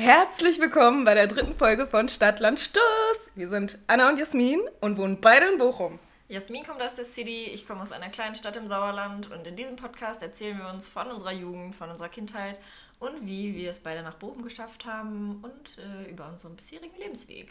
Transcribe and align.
Herzlich 0.00 0.60
willkommen 0.60 1.02
bei 1.02 1.14
der 1.14 1.26
dritten 1.26 1.56
Folge 1.56 1.88
von 1.88 2.08
Stadtland 2.08 2.60
Stoß. 2.60 3.18
Wir 3.34 3.48
sind 3.48 3.80
Anna 3.88 4.08
und 4.08 4.16
Jasmin 4.16 4.60
und 4.80 4.96
wohnen 4.96 5.20
beide 5.20 5.46
in 5.46 5.58
Bochum. 5.58 5.98
Jasmin 6.28 6.62
kommt 6.64 6.80
aus 6.80 6.94
der 6.94 7.04
City, 7.04 7.46
ich 7.52 7.66
komme 7.66 7.82
aus 7.82 7.90
einer 7.90 8.08
kleinen 8.08 8.36
Stadt 8.36 8.54
im 8.54 8.68
Sauerland 8.68 9.28
und 9.32 9.44
in 9.44 9.56
diesem 9.56 9.74
Podcast 9.74 10.22
erzählen 10.22 10.56
wir 10.56 10.68
uns 10.68 10.86
von 10.86 11.08
unserer 11.08 11.32
Jugend, 11.32 11.74
von 11.74 11.90
unserer 11.90 12.10
Kindheit 12.10 12.60
und 13.00 13.26
wie 13.26 13.56
wir 13.56 13.70
es 13.70 13.80
beide 13.80 14.04
nach 14.04 14.14
Bochum 14.14 14.42
geschafft 14.42 14.86
haben 14.86 15.42
und 15.42 15.78
äh, 15.78 16.08
über 16.08 16.28
unseren 16.28 16.54
bisherigen 16.54 16.96
Lebensweg. 16.96 17.48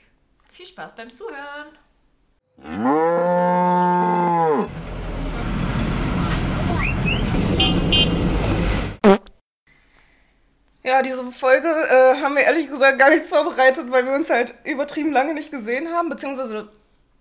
Viel 0.50 0.68
Spaß 0.68 0.96
beim 0.96 1.12
Zuhören! 1.12 1.68
Ja, 10.88 11.02
diese 11.02 11.30
Folge 11.34 11.68
äh, 11.68 12.22
haben 12.22 12.36
wir 12.36 12.44
ehrlich 12.44 12.70
gesagt 12.70 12.98
gar 12.98 13.10
nichts 13.10 13.28
vorbereitet, 13.28 13.92
weil 13.92 14.06
wir 14.06 14.14
uns 14.14 14.30
halt 14.30 14.56
übertrieben 14.64 15.12
lange 15.12 15.34
nicht 15.34 15.52
gesehen 15.52 15.90
haben, 15.90 16.08
beziehungsweise 16.08 16.70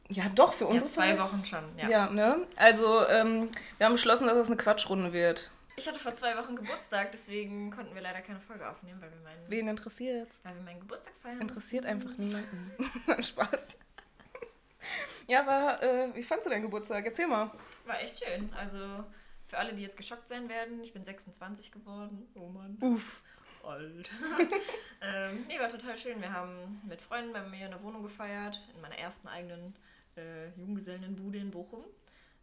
ja 0.09 0.29
doch 0.33 0.53
für 0.53 0.69
uns. 0.69 0.83
Ja, 0.83 0.89
zwei 0.89 1.19
Wochen 1.19 1.45
schon, 1.45 1.65
ja. 1.77 1.89
Ja, 1.89 2.11
ne? 2.11 2.47
Also 2.55 3.05
ähm, 3.09 3.49
wir 3.79 3.87
haben 3.87 3.95
beschlossen, 3.95 4.29
dass 4.29 4.37
es 4.37 4.47
eine 4.47 4.57
Quatschrunde 4.57 5.13
wird. 5.13 5.51
Ich 5.75 5.89
hatte 5.89 5.99
vor 5.99 6.15
zwei 6.15 6.37
Wochen 6.37 6.55
Geburtstag, 6.55 7.11
deswegen 7.11 7.73
konnten 7.73 7.93
wir 7.97 8.03
leider 8.03 8.21
keine 8.21 8.39
Folge 8.39 8.71
aufnehmen, 8.71 9.01
weil 9.01 9.11
wir 9.11 9.19
meinen. 9.25 9.43
Wen 9.49 9.67
interessiert? 9.67 10.29
Weil 10.45 10.55
wir 10.55 10.63
meinen 10.63 10.79
Geburtstag 10.79 11.15
feiern. 11.21 11.41
Interessiert 11.41 11.87
einfach 11.87 12.17
niemanden. 12.17 12.73
Spaß. 13.21 13.67
Ja, 15.27 15.41
aber 15.41 15.83
äh, 15.83 16.15
wie 16.15 16.23
fandst 16.23 16.47
du 16.47 16.51
deinen 16.51 16.63
Geburtstag? 16.63 17.05
Erzähl 17.05 17.27
mal. 17.27 17.51
War 17.85 18.01
echt 18.01 18.25
schön. 18.25 18.49
Also 18.57 18.79
für 19.49 19.59
alle, 19.59 19.73
die 19.75 19.83
jetzt 19.83 19.97
geschockt 19.97 20.29
sein 20.29 20.49
werden, 20.49 20.85
ich 20.85 20.93
bin 20.93 21.03
26 21.03 21.73
geworden. 21.73 22.29
Oh 22.37 22.47
Mann. 22.47 22.79
Uff. 22.81 23.23
Alt. 23.67 24.11
ähm, 25.03 25.45
nee, 25.49 25.59
war 25.59 25.69
total 25.69 25.97
schön. 25.99 26.21
Wir 26.21 26.33
haben 26.33 26.81
mit 26.87 27.01
Freunden 27.01 27.33
bei 27.33 27.43
mir 27.43 27.67
in 27.67 27.73
der 27.73 27.83
Wohnung 27.83 28.03
gefeiert, 28.03 28.67
in 28.75 28.81
meiner 28.81 28.99
ersten 28.99 29.29
eigenen 29.29 29.75
äh, 30.17 30.49
Junggesellenbude 30.57 31.39
in 31.39 31.51
Bochum, 31.51 31.85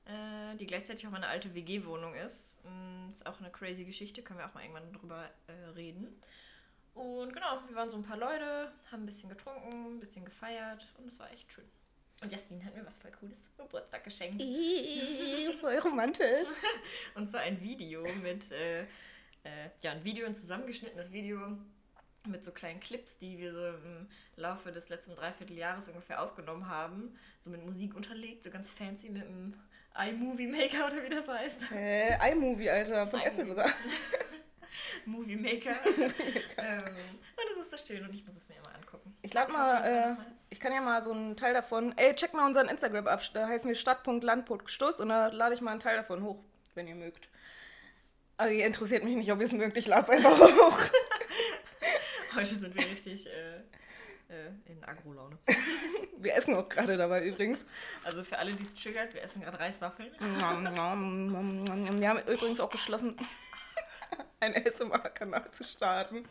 äh, 0.05 0.55
die 0.57 0.67
gleichzeitig 0.67 1.07
auch 1.07 1.11
meine 1.11 1.27
alte 1.27 1.53
WG-Wohnung 1.55 2.13
ist. 2.15 2.57
Ähm, 2.65 3.09
ist 3.11 3.25
auch 3.25 3.39
eine 3.39 3.49
crazy 3.49 3.85
Geschichte, 3.85 4.21
können 4.21 4.39
wir 4.39 4.47
auch 4.47 4.53
mal 4.53 4.61
irgendwann 4.61 4.91
drüber 4.93 5.29
äh, 5.47 5.69
reden. 5.75 6.21
Und 6.93 7.33
genau, 7.33 7.59
wir 7.67 7.75
waren 7.75 7.89
so 7.89 7.97
ein 7.97 8.03
paar 8.03 8.17
Leute, 8.17 8.71
haben 8.91 9.03
ein 9.03 9.05
bisschen 9.05 9.29
getrunken, 9.29 9.95
ein 9.95 9.99
bisschen 9.99 10.25
gefeiert 10.25 10.87
und 10.97 11.07
es 11.07 11.17
war 11.19 11.31
echt 11.31 11.51
schön. 11.51 11.65
Und 12.21 12.31
Jasmin 12.31 12.63
hat 12.63 12.75
mir 12.75 12.85
was 12.85 12.99
voll 12.99 13.11
Cooles 13.11 13.43
zum 13.43 13.65
Geburtstag 13.65 14.03
geschenkt. 14.03 14.41
voll 15.59 15.77
romantisch. 15.79 16.47
und 17.15 17.29
zwar 17.29 17.41
ein 17.41 17.59
Video 17.61 18.03
mit, 18.21 18.51
äh, 18.51 18.85
äh, 19.43 19.69
ja, 19.81 19.91
ein 19.91 20.03
Video, 20.03 20.25
ein 20.25 20.35
zusammengeschnittenes 20.35 21.11
Video 21.11 21.57
mit 22.25 22.43
so 22.43 22.51
kleinen 22.51 22.79
Clips, 22.79 23.17
die 23.17 23.37
wir 23.37 23.53
so 23.53 23.67
im 23.67 24.07
Laufe 24.37 24.71
des 24.71 24.89
letzten 24.89 25.15
Dreivierteljahres 25.15 25.89
ungefähr 25.89 26.21
aufgenommen 26.21 26.69
haben. 26.69 27.17
So 27.41 27.49
mit 27.49 27.65
Musik 27.65 27.95
unterlegt, 27.95 28.43
so 28.43 28.49
ganz 28.49 28.71
fancy 28.71 29.09
mit 29.09 29.23
einem 29.23 29.55
iMovie 29.95 30.47
Maker 30.47 30.87
oder 30.87 31.03
wie 31.03 31.09
das 31.09 31.27
heißt. 31.27 31.71
Äh, 31.73 32.31
iMovie, 32.31 32.69
Alter, 32.69 33.07
von 33.07 33.19
Apple 33.19 33.45
sogar. 33.45 33.69
Movie 35.05 35.35
Maker. 35.35 35.75
ähm, 35.97 36.85
und 36.85 37.45
das 37.49 37.65
ist 37.65 37.71
so 37.71 37.93
schön 37.93 38.03
und 38.05 38.13
ich 38.13 38.25
muss 38.25 38.35
es 38.35 38.49
mir 38.49 38.55
immer 38.55 38.75
angucken. 38.75 39.15
Ich 39.21 39.33
lade 39.33 39.51
mal, 39.51 39.83
äh, 39.83 40.15
ich 40.49 40.59
kann 40.59 40.73
ja 40.73 40.81
mal 40.81 41.03
so 41.03 41.11
einen 41.11 41.35
Teil 41.35 41.53
davon, 41.53 41.97
ey, 41.97 42.15
check 42.15 42.33
mal 42.33 42.45
unseren 42.45 42.69
Instagram 42.69 43.07
ab, 43.07 43.21
da 43.33 43.47
heißen 43.47 43.67
wir 43.67 43.75
Stadt.land.stoß 43.75 44.99
und 45.01 45.09
da 45.09 45.27
lade 45.27 45.55
ich 45.55 45.61
mal 45.61 45.71
einen 45.71 45.79
Teil 45.79 45.97
davon 45.97 46.23
hoch, 46.23 46.39
wenn 46.75 46.87
ihr 46.87 46.95
mögt. 46.95 47.27
Also 48.43 48.55
ihr 48.55 48.65
interessiert 48.65 49.05
mich 49.05 49.15
nicht, 49.15 49.31
ob 49.31 49.39
ihr 49.39 49.45
es 49.45 49.53
mögt, 49.53 49.77
ich 49.77 49.87
lade 49.87 50.05
es 50.05 50.09
einfach 50.09 50.37
hoch. 50.37 50.77
Heute 52.35 52.55
sind 52.55 52.75
wir 52.75 52.83
richtig 52.83 53.25
äh, 53.25 53.55
äh, 54.27 54.49
in 54.65 54.83
Agro-Laune. 54.83 55.37
wir 56.17 56.35
essen 56.35 56.53
auch 56.55 56.67
gerade 56.67 56.97
dabei 56.97 57.23
übrigens. 57.23 57.63
Also 58.03 58.21
für 58.25 58.37
alle, 58.37 58.51
die 58.51 58.63
es 58.63 58.75
triggert, 58.75 59.13
wir 59.13 59.23
essen 59.23 59.43
gerade 59.43 59.57
Reiswaffeln. 59.57 60.11
wir 60.19 62.09
haben 62.09 62.19
übrigens 62.27 62.59
auch 62.59 62.69
beschlossen, 62.69 63.15
einen 64.41 64.55
ASMR-Kanal 64.55 65.49
zu 65.53 65.63
starten. 65.63 66.27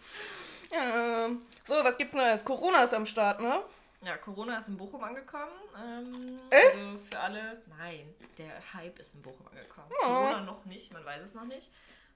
Ja. 0.70 1.30
So, 1.64 1.74
was 1.76 1.96
gibt's 1.96 2.12
Neues? 2.12 2.44
Corona 2.44 2.84
ist 2.84 2.92
am 2.92 3.06
Start, 3.06 3.40
ne? 3.40 3.62
Ja, 4.04 4.18
Corona 4.18 4.58
ist 4.58 4.68
in 4.68 4.76
Bochum 4.76 5.02
angekommen. 5.02 5.52
Ähm, 5.82 6.40
äh? 6.50 6.66
Also 6.66 6.98
für 7.10 7.18
alle, 7.18 7.62
nein, 7.78 8.14
der 8.36 8.52
Hype 8.74 8.98
ist 8.98 9.14
in 9.14 9.22
Bochum 9.22 9.46
angekommen. 9.46 9.88
Oh. 10.02 10.06
Corona 10.06 10.40
noch 10.42 10.66
nicht, 10.66 10.92
man 10.92 11.06
weiß 11.06 11.22
es 11.22 11.32
noch 11.32 11.46
nicht. 11.46 11.70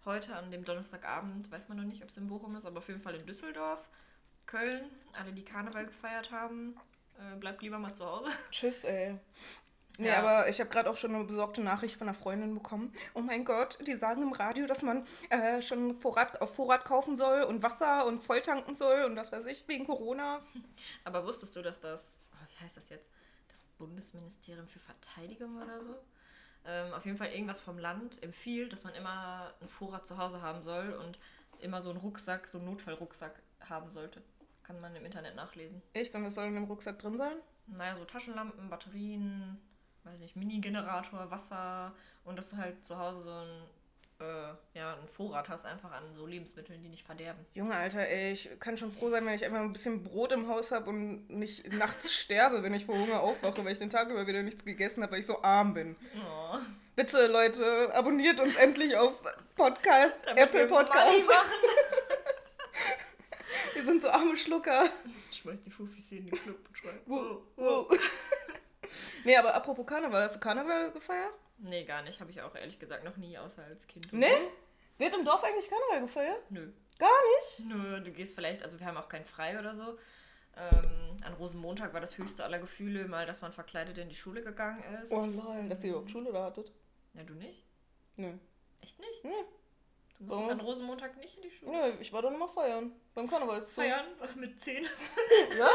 Heute 0.06 0.36
an 0.36 0.52
dem 0.52 0.64
Donnerstagabend 0.64 1.50
weiß 1.50 1.68
man 1.68 1.78
noch 1.78 1.84
nicht, 1.84 2.00
ob 2.04 2.10
es 2.10 2.16
in 2.16 2.28
Bochum 2.28 2.54
ist, 2.54 2.64
aber 2.64 2.78
auf 2.78 2.86
jeden 2.86 3.00
Fall 3.00 3.16
in 3.16 3.26
Düsseldorf, 3.26 3.88
Köln, 4.46 4.88
alle, 5.18 5.32
die 5.32 5.44
Karneval 5.44 5.84
gefeiert 5.84 6.30
haben, 6.30 6.76
äh, 7.18 7.36
bleibt 7.36 7.60
lieber 7.60 7.80
mal 7.80 7.92
zu 7.92 8.06
Hause. 8.06 8.30
Tschüss, 8.52 8.84
ey. 8.84 9.18
Nee, 9.98 10.06
ja. 10.06 10.18
aber 10.20 10.48
ich 10.48 10.60
habe 10.60 10.70
gerade 10.70 10.88
auch 10.88 10.96
schon 10.96 11.12
eine 11.12 11.24
besorgte 11.24 11.60
Nachricht 11.60 11.96
von 11.96 12.06
einer 12.06 12.16
Freundin 12.16 12.54
bekommen. 12.54 12.94
Oh 13.14 13.20
mein 13.20 13.44
Gott, 13.44 13.78
die 13.84 13.96
sagen 13.96 14.22
im 14.22 14.32
Radio, 14.32 14.68
dass 14.68 14.82
man 14.82 15.04
äh, 15.30 15.60
schon 15.60 15.98
Vorrat, 15.98 16.40
auf 16.40 16.54
Vorrat 16.54 16.84
kaufen 16.84 17.16
soll 17.16 17.42
und 17.42 17.64
Wasser 17.64 18.06
und 18.06 18.22
volltanken 18.22 18.76
soll 18.76 19.02
und 19.02 19.16
was 19.16 19.32
weiß 19.32 19.46
ich, 19.46 19.66
wegen 19.66 19.86
Corona. 19.86 20.40
Aber 21.02 21.26
wusstest 21.26 21.56
du, 21.56 21.62
dass 21.62 21.80
das, 21.80 22.22
oh, 22.32 22.46
wie 22.48 22.64
heißt 22.64 22.76
das 22.76 22.90
jetzt, 22.90 23.10
das 23.48 23.64
Bundesministerium 23.76 24.68
für 24.68 24.78
Verteidigung 24.78 25.56
oder 25.56 25.82
so? 25.82 25.96
Ähm, 26.66 26.92
auf 26.92 27.04
jeden 27.04 27.16
Fall 27.16 27.28
irgendwas 27.28 27.60
vom 27.60 27.78
Land 27.78 28.22
empfiehlt, 28.22 28.72
dass 28.72 28.84
man 28.84 28.94
immer 28.94 29.54
einen 29.60 29.68
Vorrat 29.68 30.06
zu 30.06 30.18
Hause 30.18 30.42
haben 30.42 30.62
soll 30.62 30.92
und 30.94 31.18
immer 31.60 31.80
so 31.80 31.90
einen 31.90 31.98
Rucksack, 31.98 32.48
so 32.48 32.58
einen 32.58 32.66
Notfallrucksack 32.66 33.40
haben 33.60 33.90
sollte. 33.90 34.22
Kann 34.62 34.80
man 34.80 34.94
im 34.96 35.04
Internet 35.04 35.36
nachlesen. 35.36 35.80
Echt? 35.92 36.14
Und 36.14 36.24
was 36.24 36.34
soll 36.34 36.46
in 36.46 36.54
dem 36.54 36.64
Rucksack 36.64 36.98
drin 36.98 37.16
sein? 37.16 37.36
Naja, 37.68 37.96
so 37.96 38.04
Taschenlampen, 38.04 38.68
Batterien, 38.68 39.60
weiß 40.04 40.18
nicht, 40.20 40.36
Mini-Generator, 40.36 41.30
Wasser 41.30 41.94
und 42.24 42.36
dass 42.36 42.50
du 42.50 42.56
halt 42.56 42.84
zu 42.84 42.98
Hause 42.98 43.22
so 43.22 43.30
ein 43.30 43.62
äh, 44.20 44.78
ja, 44.78 44.94
einen 44.94 45.06
Vorrat 45.06 45.48
hast, 45.48 45.66
einfach 45.66 45.92
an 45.92 46.02
so 46.14 46.26
Lebensmitteln, 46.26 46.82
die 46.82 46.88
nicht 46.88 47.04
verderben. 47.04 47.44
Junge, 47.54 47.74
Alter, 47.74 48.00
ey, 48.00 48.32
ich 48.32 48.48
kann 48.60 48.78
schon 48.78 48.90
froh 48.90 49.10
sein, 49.10 49.26
wenn 49.26 49.34
ich 49.34 49.44
einfach 49.44 49.60
ein 49.60 49.72
bisschen 49.72 50.02
Brot 50.02 50.32
im 50.32 50.48
Haus 50.48 50.72
habe 50.72 50.88
und 50.88 51.28
nicht 51.28 51.70
nachts 51.74 52.12
sterbe, 52.20 52.62
wenn 52.62 52.72
ich 52.74 52.86
vor 52.86 52.96
Hunger 52.96 53.20
aufwache, 53.20 53.64
weil 53.64 53.72
ich 53.72 53.78
den 53.78 53.90
Tag 53.90 54.08
über 54.08 54.26
wieder 54.26 54.42
nichts 54.42 54.64
gegessen 54.64 55.02
habe, 55.02 55.12
weil 55.12 55.20
ich 55.20 55.26
so 55.26 55.42
arm 55.42 55.74
bin. 55.74 55.96
Oh. 56.16 56.58
Bitte, 56.94 57.26
Leute, 57.26 57.94
abonniert 57.94 58.40
uns 58.40 58.56
endlich 58.56 58.96
auf 58.96 59.12
Podcast, 59.54 60.14
Damit 60.24 60.44
Apple 60.44 60.66
Podcast. 60.66 61.06
wir 63.74 63.84
sind 63.84 64.02
so 64.02 64.08
arme 64.08 64.36
Schlucker. 64.36 64.88
Ich 65.30 65.38
schmeiß 65.38 65.60
die 65.60 65.70
Fufis 65.70 66.08
hier 66.08 66.20
in 66.20 66.26
den 66.26 66.38
Club 66.38 66.72
und. 66.72 67.00
Wow, 67.04 67.42
wow. 67.56 67.86
nee, 69.24 69.36
aber 69.36 69.54
apropos 69.54 69.86
Karneval, 69.86 70.22
hast 70.22 70.36
du 70.36 70.40
Karneval 70.40 70.90
gefeiert? 70.92 71.34
Nee, 71.58 71.84
gar 71.84 72.02
nicht. 72.02 72.20
Habe 72.20 72.30
ich 72.30 72.40
auch 72.42 72.54
ehrlich 72.54 72.78
gesagt 72.78 73.04
noch 73.04 73.16
nie, 73.16 73.36
außer 73.38 73.62
als 73.64 73.86
Kind. 73.86 74.12
Nee? 74.12 74.28
Wird 74.98 75.14
im 75.14 75.24
Dorf 75.24 75.42
eigentlich 75.44 75.68
Karneval 75.68 76.00
gefeiert? 76.02 76.50
Nö. 76.50 76.70
Gar 76.98 77.10
nicht? 77.36 77.68
Nö, 77.68 78.00
du 78.00 78.10
gehst 78.10 78.34
vielleicht, 78.34 78.62
also 78.62 78.78
wir 78.80 78.86
haben 78.86 78.96
auch 78.96 79.08
kein 79.08 79.24
Frei 79.24 79.58
oder 79.58 79.74
so. 79.74 79.98
Ähm, 80.56 81.18
an 81.22 81.34
Rosenmontag 81.34 81.92
war 81.92 82.00
das 82.00 82.16
höchste 82.16 82.44
aller 82.44 82.58
Gefühle 82.58 83.06
mal, 83.06 83.26
dass 83.26 83.42
man 83.42 83.52
verkleidet 83.52 83.98
in 83.98 84.08
die 84.08 84.14
Schule 84.14 84.42
gegangen 84.42 84.82
ist. 85.02 85.12
Oh 85.12 85.26
nein, 85.26 85.68
dass 85.68 85.84
ihr 85.84 85.90
überhaupt 85.90 86.10
Schule 86.10 86.32
da 86.32 86.44
hattet. 86.44 86.72
Ja, 87.12 87.24
du 87.24 87.34
nicht? 87.34 87.62
Nö. 88.16 88.32
Echt 88.80 88.98
nicht? 88.98 89.24
Nö. 89.24 89.30
Du 90.18 90.24
musstest 90.24 90.52
an 90.52 90.60
Rosenmontag 90.60 91.16
nicht 91.18 91.36
in 91.36 91.42
die 91.42 91.50
Schule? 91.50 91.72
Nö, 91.72 91.92
ich 92.00 92.10
war 92.10 92.22
doch 92.22 92.32
immer 92.32 92.48
feiern. 92.48 92.92
Beim 93.14 93.28
Karnevalszug. 93.28 93.74
Feiern? 93.74 94.06
Mit 94.36 94.58
10? 94.58 94.84
ja. 95.58 95.68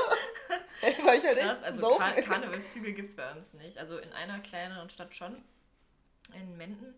Ey, 0.82 1.06
war 1.06 1.14
ich 1.16 1.26
halt 1.26 1.38
echt 1.38 1.48
Krass, 1.48 1.62
also 1.64 1.98
Kar 1.98 2.14
Karnevalszüge 2.14 2.94
gibt 2.94 3.12
es 3.12 3.16
bei 3.16 3.32
uns 3.34 3.54
nicht. 3.54 3.78
Also 3.78 4.00
in 4.00 4.12
einer 4.14 4.40
kleineren 4.40 4.90
Stadt 4.90 5.16
schon 5.16 5.44
in 6.34 6.58
Menden, 6.58 6.94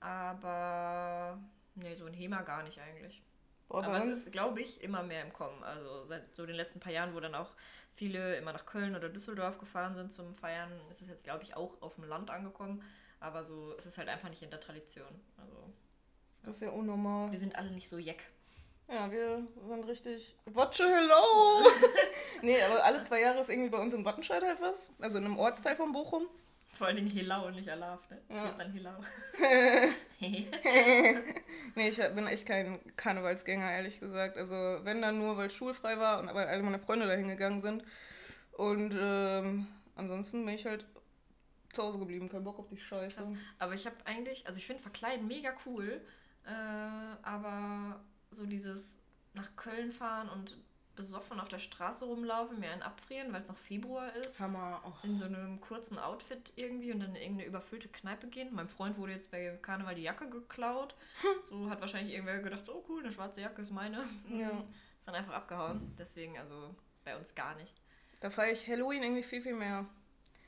aber 0.00 1.38
nee, 1.74 1.94
so 1.94 2.06
in 2.06 2.14
Hema 2.14 2.42
gar 2.42 2.62
nicht 2.62 2.78
eigentlich. 2.78 3.22
Boah, 3.68 3.84
aber 3.84 3.98
es 3.98 4.06
ist, 4.06 4.32
glaube 4.32 4.60
ich, 4.60 4.80
immer 4.82 5.02
mehr 5.02 5.22
im 5.22 5.32
Kommen. 5.32 5.62
Also 5.64 6.04
seit 6.04 6.34
so 6.34 6.46
den 6.46 6.54
letzten 6.54 6.78
paar 6.78 6.92
Jahren, 6.92 7.14
wo 7.14 7.20
dann 7.20 7.34
auch 7.34 7.52
viele 7.94 8.36
immer 8.36 8.52
nach 8.52 8.66
Köln 8.66 8.94
oder 8.94 9.08
Düsseldorf 9.08 9.58
gefahren 9.58 9.96
sind 9.96 10.12
zum 10.12 10.36
Feiern, 10.36 10.70
ist 10.88 11.02
es 11.02 11.08
jetzt, 11.08 11.24
glaube 11.24 11.42
ich, 11.42 11.56
auch 11.56 11.80
auf 11.82 11.96
dem 11.96 12.04
Land 12.04 12.30
angekommen. 12.30 12.82
Aber 13.18 13.42
so 13.42 13.72
ist 13.72 13.86
es 13.86 13.98
halt 13.98 14.08
einfach 14.08 14.28
nicht 14.28 14.42
in 14.42 14.50
der 14.50 14.60
Tradition. 14.60 15.08
Also, 15.36 15.56
das 16.44 16.56
ist 16.56 16.62
ja 16.62 16.70
unnormal. 16.70 17.32
Wir 17.32 17.38
sind 17.38 17.56
alle 17.56 17.70
nicht 17.70 17.88
so 17.88 17.98
jeck. 17.98 18.30
Ja, 18.88 19.10
wir 19.10 19.44
sind 19.66 19.86
richtig. 19.88 20.36
Watche 20.44 20.84
Hello! 20.84 21.68
nee, 22.42 22.62
aber 22.62 22.84
alle 22.84 23.02
zwei 23.02 23.20
Jahre 23.20 23.40
ist 23.40 23.50
irgendwie 23.50 23.70
bei 23.70 23.78
uns 23.78 23.92
in 23.94 24.04
Wattenscheid 24.04 24.42
halt 24.42 24.60
was. 24.60 24.92
Also 25.00 25.18
in 25.18 25.24
einem 25.24 25.38
Ortsteil 25.38 25.74
von 25.74 25.90
Bochum. 25.90 26.28
Vor 26.72 26.88
allen 26.88 26.96
Dingen 26.96 27.10
Hilau 27.10 27.46
und 27.46 27.56
nicht 27.56 27.68
Alaf, 27.68 28.08
ne? 28.10 28.20
Ja. 28.28 28.40
Hier 28.40 28.48
ist 28.50 28.58
dann 28.58 28.72
Hilau. 28.72 29.02
nee, 31.74 31.88
ich 31.88 31.96
bin 31.96 32.26
echt 32.26 32.46
kein 32.46 32.80
Karnevalsgänger, 32.96 33.72
ehrlich 33.72 33.98
gesagt. 33.98 34.36
Also, 34.36 34.54
wenn 34.54 35.00
dann 35.00 35.18
nur, 35.18 35.36
weil 35.36 35.50
schulfrei 35.50 35.98
war 35.98 36.20
und 36.20 36.26
weil 36.34 36.46
alle 36.46 36.62
meine 36.62 36.78
Freunde 36.78 37.06
da 37.06 37.14
hingegangen 37.14 37.60
sind. 37.62 37.82
Und 38.52 38.94
ähm, 38.98 39.66
ansonsten 39.94 40.44
bin 40.44 40.54
ich 40.54 40.66
halt 40.66 40.86
zu 41.72 41.82
Hause 41.82 41.98
geblieben, 41.98 42.28
kein 42.28 42.44
Bock 42.44 42.58
auf 42.58 42.68
die 42.68 42.78
Scheiße. 42.78 43.20
Krass. 43.20 43.32
Aber 43.58 43.74
ich 43.74 43.86
habe 43.86 43.96
eigentlich, 44.04 44.46
also 44.46 44.58
ich 44.58 44.66
finde 44.66 44.82
Verkleiden 44.82 45.26
mega 45.26 45.54
cool, 45.66 46.00
äh, 46.44 46.50
aber 47.22 48.00
so 48.30 48.46
dieses 48.46 49.00
nach 49.34 49.54
Köln 49.56 49.92
fahren 49.92 50.28
und 50.28 50.56
besoffen 50.96 51.38
auf 51.38 51.48
der 51.48 51.58
Straße 51.58 52.04
rumlaufen, 52.04 52.58
mir 52.58 52.70
einen 52.70 52.82
abfrieren, 52.82 53.32
weil 53.32 53.42
es 53.42 53.48
noch 53.48 53.56
Februar 53.56 54.14
ist. 54.16 54.40
Hammer. 54.40 54.82
Oh. 54.84 55.06
In 55.06 55.16
so 55.16 55.26
einem 55.26 55.60
kurzen 55.60 55.98
Outfit 55.98 56.52
irgendwie 56.56 56.92
und 56.92 57.00
dann 57.00 57.14
in 57.14 57.22
irgendeine 57.22 57.48
überfüllte 57.48 57.88
Kneipe 57.88 58.26
gehen. 58.28 58.54
Meinem 58.54 58.68
Freund 58.68 58.98
wurde 58.98 59.12
jetzt 59.12 59.30
bei 59.30 59.58
Karneval 59.62 59.94
die 59.94 60.02
Jacke 60.02 60.28
geklaut. 60.28 60.94
So 61.48 61.70
hat 61.70 61.80
wahrscheinlich 61.80 62.14
irgendwer 62.14 62.38
gedacht, 62.38 62.66
so 62.66 62.84
cool, 62.88 63.02
eine 63.02 63.12
schwarze 63.12 63.40
Jacke 63.40 63.62
ist 63.62 63.70
meine. 63.70 64.04
Ja. 64.28 64.50
Ist 64.98 65.08
dann 65.08 65.14
einfach 65.14 65.34
abgehauen. 65.34 65.94
Deswegen 65.98 66.38
also 66.38 66.74
bei 67.04 67.16
uns 67.16 67.34
gar 67.34 67.54
nicht. 67.56 67.74
Da 68.20 68.30
feiere 68.30 68.52
ich 68.52 68.66
Halloween 68.66 69.02
irgendwie 69.02 69.22
viel, 69.22 69.42
viel 69.42 69.54
mehr. 69.54 69.84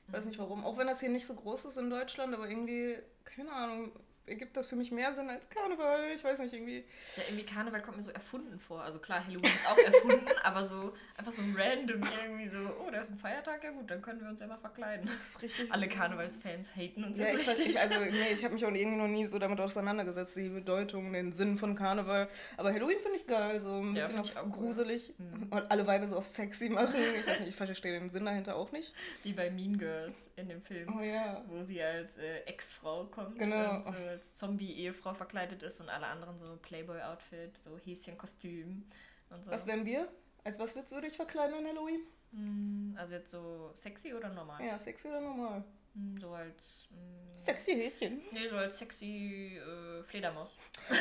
Ich 0.06 0.12
weiß 0.14 0.24
nicht 0.24 0.38
warum. 0.38 0.64
Auch 0.64 0.78
wenn 0.78 0.86
das 0.86 1.00
hier 1.00 1.10
nicht 1.10 1.26
so 1.26 1.34
groß 1.34 1.66
ist 1.66 1.76
in 1.76 1.90
Deutschland, 1.90 2.34
aber 2.34 2.48
irgendwie, 2.48 2.96
keine 3.24 3.52
Ahnung, 3.52 3.92
ergibt 4.28 4.56
das 4.56 4.66
für 4.66 4.76
mich 4.76 4.90
mehr 4.90 5.14
Sinn 5.14 5.28
als 5.30 5.48
Karneval. 5.48 6.10
Ich 6.14 6.22
weiß 6.22 6.38
nicht, 6.38 6.52
irgendwie. 6.52 6.84
Ja, 7.16 7.22
irgendwie 7.28 7.44
Karneval 7.46 7.82
kommt 7.82 7.96
mir 7.96 8.02
so 8.02 8.10
erfunden 8.10 8.58
vor. 8.58 8.82
Also 8.82 8.98
klar, 8.98 9.24
Halloween 9.26 9.50
ist 9.50 9.66
auch 9.66 9.78
erfunden, 9.78 10.26
aber 10.44 10.64
so 10.64 10.92
einfach 11.16 11.32
so 11.32 11.42
random 11.56 12.02
irgendwie 12.24 12.46
so, 12.48 12.58
oh, 12.80 12.90
da 12.90 13.00
ist 13.00 13.10
ein 13.10 13.18
Feiertag, 13.18 13.64
ja 13.64 13.70
gut, 13.70 13.90
dann 13.90 14.02
können 14.02 14.20
wir 14.20 14.28
uns 14.28 14.40
ja 14.40 14.46
mal 14.46 14.58
verkleiden. 14.58 15.06
Das 15.06 15.28
ist 15.30 15.42
richtig. 15.42 15.72
Alle 15.72 15.88
Karnevalsfans 15.88 16.74
haten 16.76 17.04
uns 17.04 17.18
Ja, 17.18 17.26
jetzt 17.26 17.40
ich 17.42 17.46
weiß 17.48 17.58
richtig. 17.58 17.74
nicht, 17.74 17.78
also 17.80 18.00
nee, 18.04 18.32
ich 18.32 18.44
habe 18.44 18.54
mich 18.54 18.64
auch 18.64 18.70
irgendwie 18.72 18.98
noch 18.98 19.08
nie 19.08 19.26
so 19.26 19.38
damit 19.38 19.60
auseinandergesetzt, 19.60 20.36
die 20.36 20.48
Bedeutung, 20.48 21.12
den 21.12 21.32
Sinn 21.32 21.58
von 21.58 21.74
Karneval. 21.74 22.28
Aber 22.56 22.72
Halloween 22.72 22.98
finde 23.00 23.16
ich 23.16 23.26
geil, 23.26 23.60
so 23.60 23.70
ein 23.80 23.96
Ja, 23.96 24.06
bisschen 24.06 24.24
ich 24.24 24.36
auch 24.36 24.44
cool. 24.46 24.52
gruselig 24.52 25.14
Mhm. 25.18 25.48
und 25.50 25.70
alle 25.70 25.86
Weiber 25.86 26.06
so 26.08 26.16
auf 26.16 26.26
sexy 26.26 26.68
machen. 26.68 26.94
Ich 27.20 27.26
weiß 27.26 27.40
nicht, 27.40 27.48
ich 27.50 27.56
verstehe 27.56 27.98
den 27.98 28.10
Sinn 28.10 28.24
dahinter 28.24 28.56
auch 28.56 28.72
nicht. 28.72 28.94
Wie 29.22 29.32
bei 29.32 29.50
Mean 29.50 29.78
Girls 29.78 30.30
in 30.36 30.48
dem 30.48 30.62
Film. 30.62 30.94
Oh 30.98 31.02
ja. 31.02 31.42
Wo 31.48 31.62
sie 31.62 31.82
als 31.82 32.16
äh, 32.18 32.40
Ex-Frau 32.46 33.04
kommt 33.06 33.38
Genau. 33.38 33.76
und 33.76 33.86
so 33.86 33.92
als 34.18 34.34
Zombie-Ehefrau 34.34 35.14
verkleidet 35.14 35.62
ist 35.62 35.80
und 35.80 35.88
alle 35.88 36.06
anderen 36.06 36.38
so 36.38 36.56
Playboy-Outfit, 36.62 37.56
so 37.62 37.78
Häschenkostüm 37.84 38.84
und 39.30 39.44
so. 39.44 39.50
Was 39.50 39.66
wären 39.66 39.84
wir? 39.84 40.08
Als 40.44 40.58
was 40.58 40.74
würdest 40.74 40.92
du 40.92 41.00
dich 41.00 41.16
verkleiden 41.16 41.56
an 41.56 41.66
Halloween? 41.66 42.00
Hm, 42.32 42.96
Also 42.98 43.14
jetzt 43.14 43.30
so 43.30 43.70
sexy 43.74 44.14
oder 44.14 44.28
normal? 44.30 44.64
Ja, 44.64 44.78
sexy 44.78 45.08
oder 45.08 45.20
normal? 45.20 45.64
Hm, 45.94 46.18
So 46.20 46.30
als. 46.32 46.88
hm, 46.90 47.44
Sexy 47.44 47.74
Häschen. 47.74 48.22
Nee, 48.32 48.48
so 48.48 48.56
als 48.56 48.78
sexy 48.78 49.58
äh, 49.58 50.02
Fledermaus. 50.04 50.50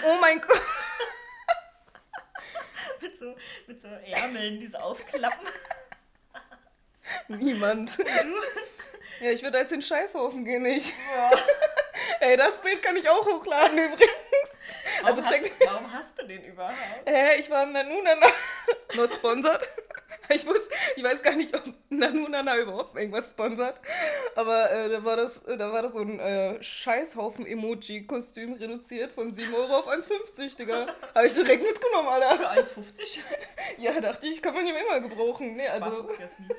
Oh 0.05 0.17
mein 0.21 0.39
Gott. 0.39 0.61
mit, 3.01 3.17
so, 3.17 3.35
mit 3.67 3.81
so 3.81 3.87
Ärmeln, 3.87 4.59
die 4.59 4.67
so 4.67 4.77
aufklappen. 4.77 5.47
Niemand. 7.27 7.97
Ja, 9.19 9.31
ich 9.31 9.41
würde 9.41 9.57
als 9.57 9.69
den 9.69 9.81
Scheißhaufen 9.81 10.45
gehen, 10.45 10.63
ich. 10.67 10.93
Boah. 10.93 11.31
Ey, 12.27 12.35
das 12.35 12.59
Bild 12.59 12.83
kann 12.83 12.97
ich 12.97 13.09
auch 13.09 13.25
hochladen 13.25 13.77
übrigens. 13.77 14.11
Warum, 15.01 15.05
Also 15.17 15.21
check- 15.21 15.51
hast, 15.59 15.65
warum 15.71 15.93
hast 15.93 16.19
du 16.19 16.25
den 16.27 16.43
überhaupt? 16.43 16.75
Hä, 17.05 17.35
ich 17.39 17.49
war 17.49 17.63
im 17.63 17.71
Nanunana. 17.71 18.27
Not 18.95 19.13
sponsored. 19.13 19.69
Ich, 20.33 20.45
muss, 20.45 20.59
ich 20.95 21.03
weiß 21.03 21.21
gar 21.21 21.35
nicht, 21.35 21.55
ob 21.55 21.63
Nanunana 21.89 22.57
überhaupt 22.57 22.97
irgendwas 22.97 23.31
sponsert. 23.31 23.79
Aber 24.35 24.69
äh, 24.71 24.89
da, 24.89 25.03
war 25.03 25.15
das, 25.15 25.41
da 25.45 25.71
war 25.71 25.81
das 25.81 25.93
so 25.93 25.99
ein 25.99 26.19
äh, 26.19 26.61
Scheißhaufen-Emoji-Kostüm 26.61 28.53
reduziert 28.53 29.11
von 29.11 29.33
7 29.33 29.53
Euro 29.53 29.77
auf 29.77 29.87
1,50, 29.87 30.57
Digga. 30.57 30.87
Habe 31.15 31.27
ich 31.27 31.33
direkt 31.33 31.63
mitgenommen, 31.63 32.09
Alter. 32.09 32.35
Für 32.35 32.79
1,50? 32.81 33.19
Ja, 33.79 33.99
dachte 34.01 34.27
ich, 34.27 34.41
kann 34.41 34.53
man 34.53 34.65
ja 34.65 34.73
immer 34.75 35.07
gebrauchen. 35.07 35.55
Nee, 35.55 35.67
also. 35.67 36.09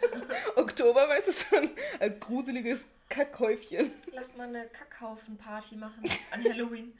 Oktober, 0.56 1.08
weißt 1.08 1.28
du 1.28 1.32
schon, 1.32 1.70
als 1.98 2.20
gruseliges 2.20 2.84
Kackhäufchen. 3.08 3.92
Lass 4.12 4.36
mal 4.36 4.48
eine 4.48 4.66
Kackhaufen-Party 4.68 5.76
machen 5.76 6.08
an 6.30 6.44
Halloween. 6.44 6.96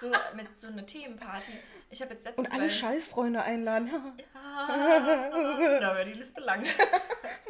So 0.00 0.10
mit 0.34 0.58
so 0.58 0.68
einer 0.68 0.84
Themenparty. 0.84 1.52
Ich 1.92 2.00
habe 2.00 2.14
jetzt 2.14 2.24
letztens 2.24 2.46
Und 2.46 2.52
alle 2.54 2.64
bei- 2.64 2.70
Scheißfreunde 2.70 3.42
einladen. 3.42 3.88
Ja, 3.88 4.68
da 5.80 5.94
wäre 5.96 6.04
die 6.06 6.12
Liste 6.12 6.40
lang. 6.40 6.64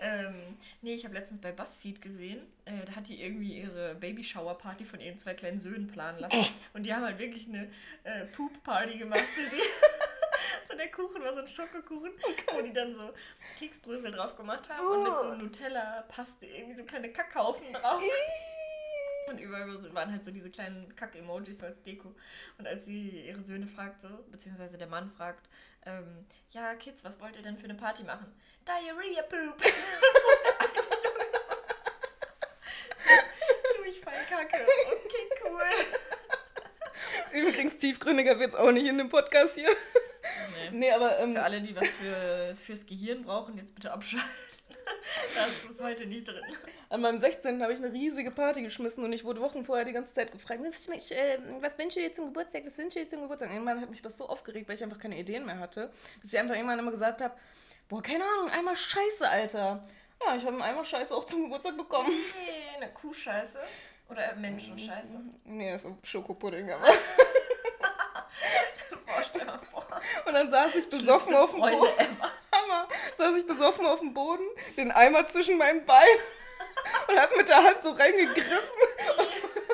ähm, 0.00 0.58
nee, 0.82 0.94
ich 0.94 1.04
habe 1.04 1.14
letztens 1.14 1.40
bei 1.40 1.52
BuzzFeed 1.52 2.02
gesehen, 2.02 2.40
äh, 2.64 2.72
da 2.86 2.96
hat 2.96 3.08
die 3.08 3.22
irgendwie 3.22 3.58
ihre 3.60 3.94
Babyshower-Party 3.94 4.84
von 4.84 5.00
ihren 5.00 5.18
zwei 5.18 5.34
kleinen 5.34 5.60
Söhnen 5.60 5.86
planen 5.86 6.18
lassen. 6.18 6.44
Und 6.74 6.84
die 6.86 6.92
haben 6.92 7.04
halt 7.04 7.18
wirklich 7.18 7.48
eine 7.48 7.70
äh, 8.04 8.24
Poop-Party 8.26 8.98
gemacht 8.98 9.20
für 9.20 9.48
sie. 9.48 9.62
so 10.68 10.76
der 10.76 10.90
Kuchen 10.90 11.22
war 11.22 11.34
so 11.34 11.40
ein 11.40 11.48
Schokokuchen, 11.48 12.12
wo 12.52 12.60
die 12.62 12.72
dann 12.72 12.94
so 12.94 13.12
Keksbrösel 13.58 14.10
drauf 14.10 14.36
gemacht 14.36 14.68
haben 14.70 14.84
und 14.84 15.04
mit 15.04 15.12
so 15.12 15.34
Nutella-Paste 15.44 16.46
irgendwie 16.46 16.76
so 16.76 16.84
kleine 16.84 17.12
Kackhaufen 17.12 17.72
drauf. 17.72 18.02
Und 19.28 19.40
überall 19.40 19.68
waren 19.94 20.12
halt 20.12 20.24
so 20.24 20.30
diese 20.30 20.50
kleinen 20.50 20.94
Kack-Emojis 20.94 21.62
als 21.62 21.82
Deko. 21.82 22.14
Und 22.58 22.66
als 22.66 22.86
sie 22.86 23.26
ihre 23.26 23.40
Söhne 23.40 23.66
fragt, 23.66 24.00
so, 24.00 24.08
beziehungsweise 24.30 24.78
der 24.78 24.86
Mann 24.86 25.10
fragt, 25.10 25.48
ähm, 25.84 26.26
ja, 26.50 26.74
Kids, 26.76 27.04
was 27.04 27.20
wollt 27.20 27.36
ihr 27.36 27.42
denn 27.42 27.58
für 27.58 27.64
eine 27.64 27.74
Party 27.74 28.04
machen? 28.04 28.32
Diarrhea 28.66 29.22
Poop. 29.22 29.62
Durchfallkacke. 33.76 34.66
Okay, 34.86 35.28
cool. 35.44 35.60
Übrigens, 37.32 37.76
tiefgründiger 37.78 38.38
wird's 38.38 38.54
auch 38.54 38.70
nicht 38.70 38.86
in 38.86 38.98
dem 38.98 39.08
Podcast 39.08 39.54
hier. 39.54 39.70
Nee. 40.70 40.78
Nee, 40.78 40.92
aber 40.92 41.18
ähm, 41.18 41.34
Für 41.34 41.42
alle, 41.42 41.60
die 41.60 41.74
was 41.74 41.88
für, 41.88 42.56
fürs 42.56 42.86
Gehirn 42.86 43.22
brauchen, 43.22 43.56
jetzt 43.56 43.74
bitte 43.74 43.92
abschalten. 43.92 44.28
Das 45.34 45.70
ist 45.70 45.80
heute 45.82 46.06
nicht 46.06 46.26
drin. 46.26 46.42
an 46.90 47.00
meinem 47.00 47.18
16. 47.18 47.62
habe 47.62 47.72
ich 47.72 47.78
eine 47.78 47.92
riesige 47.92 48.30
Party 48.30 48.62
geschmissen 48.62 49.04
und 49.04 49.12
ich 49.12 49.24
wurde 49.24 49.40
Wochen 49.40 49.64
vorher 49.64 49.84
die 49.84 49.92
ganze 49.92 50.12
Zeit 50.14 50.32
gefragt, 50.32 50.60
was, 50.64 50.88
ich, 50.88 51.16
äh, 51.16 51.38
was 51.60 51.78
wünschst 51.78 51.96
du 51.96 52.00
dir 52.00 52.12
zum 52.12 52.26
Geburtstag, 52.26 52.64
was 52.66 52.76
wünschst 52.76 52.96
du 52.96 53.00
dir 53.00 53.08
zum 53.08 53.22
Geburtstag? 53.22 53.50
Irgendwann 53.50 53.80
hat 53.80 53.90
mich 53.90 54.02
das 54.02 54.18
so 54.18 54.28
aufgeregt, 54.28 54.68
weil 54.68 54.74
ich 54.76 54.82
einfach 54.82 54.98
keine 54.98 55.18
Ideen 55.18 55.46
mehr 55.46 55.58
hatte, 55.58 55.90
dass 56.22 56.32
ich 56.32 56.38
einfach 56.38 56.54
irgendwann 56.54 56.78
immer 56.78 56.90
gesagt 56.90 57.20
habe, 57.20 57.34
boah, 57.88 58.02
keine 58.02 58.24
Ahnung, 58.24 58.50
einmal 58.50 58.76
Scheiße, 58.76 59.28
Alter. 59.28 59.82
Ja, 60.24 60.34
ich 60.36 60.42
habe 60.44 60.52
einen 60.54 60.62
Eimer 60.62 60.84
Scheiße 60.84 61.14
auch 61.14 61.24
zum 61.24 61.42
Geburtstag 61.44 61.76
bekommen. 61.76 62.08
Nee, 62.10 62.76
eine 62.82 62.92
Kuhscheiße. 62.92 63.60
Oder 64.08 64.34
Menschenscheiße. 64.36 65.20
Nee, 65.44 65.72
ein 65.72 65.98
Schokopudding, 66.02 66.70
aber. 66.70 66.86
Boah, 69.06 69.24
stell 69.24 69.44
mal 69.44 69.58
vor. 69.58 69.75
Und 70.26 70.34
dann 70.34 70.50
saß 70.50 70.74
ich 70.76 70.88
besoffen 70.88 71.34
auf 71.34 71.50
dem 71.50 71.60
Freunde 71.60 71.78
Boden. 71.78 72.16
Hammer. 72.52 72.88
Saß 73.18 73.36
ich 73.36 73.46
besoffen 73.46 73.86
auf 73.86 74.00
dem 74.00 74.12
Boden, 74.14 74.44
den 74.76 74.90
Eimer 74.92 75.26
zwischen 75.28 75.58
meinen 75.58 75.84
Beinen 75.84 76.20
und 77.08 77.18
hab 77.18 77.36
mit 77.36 77.48
der 77.48 77.62
Hand 77.62 77.82
so 77.82 77.90
reingegriffen 77.90 78.58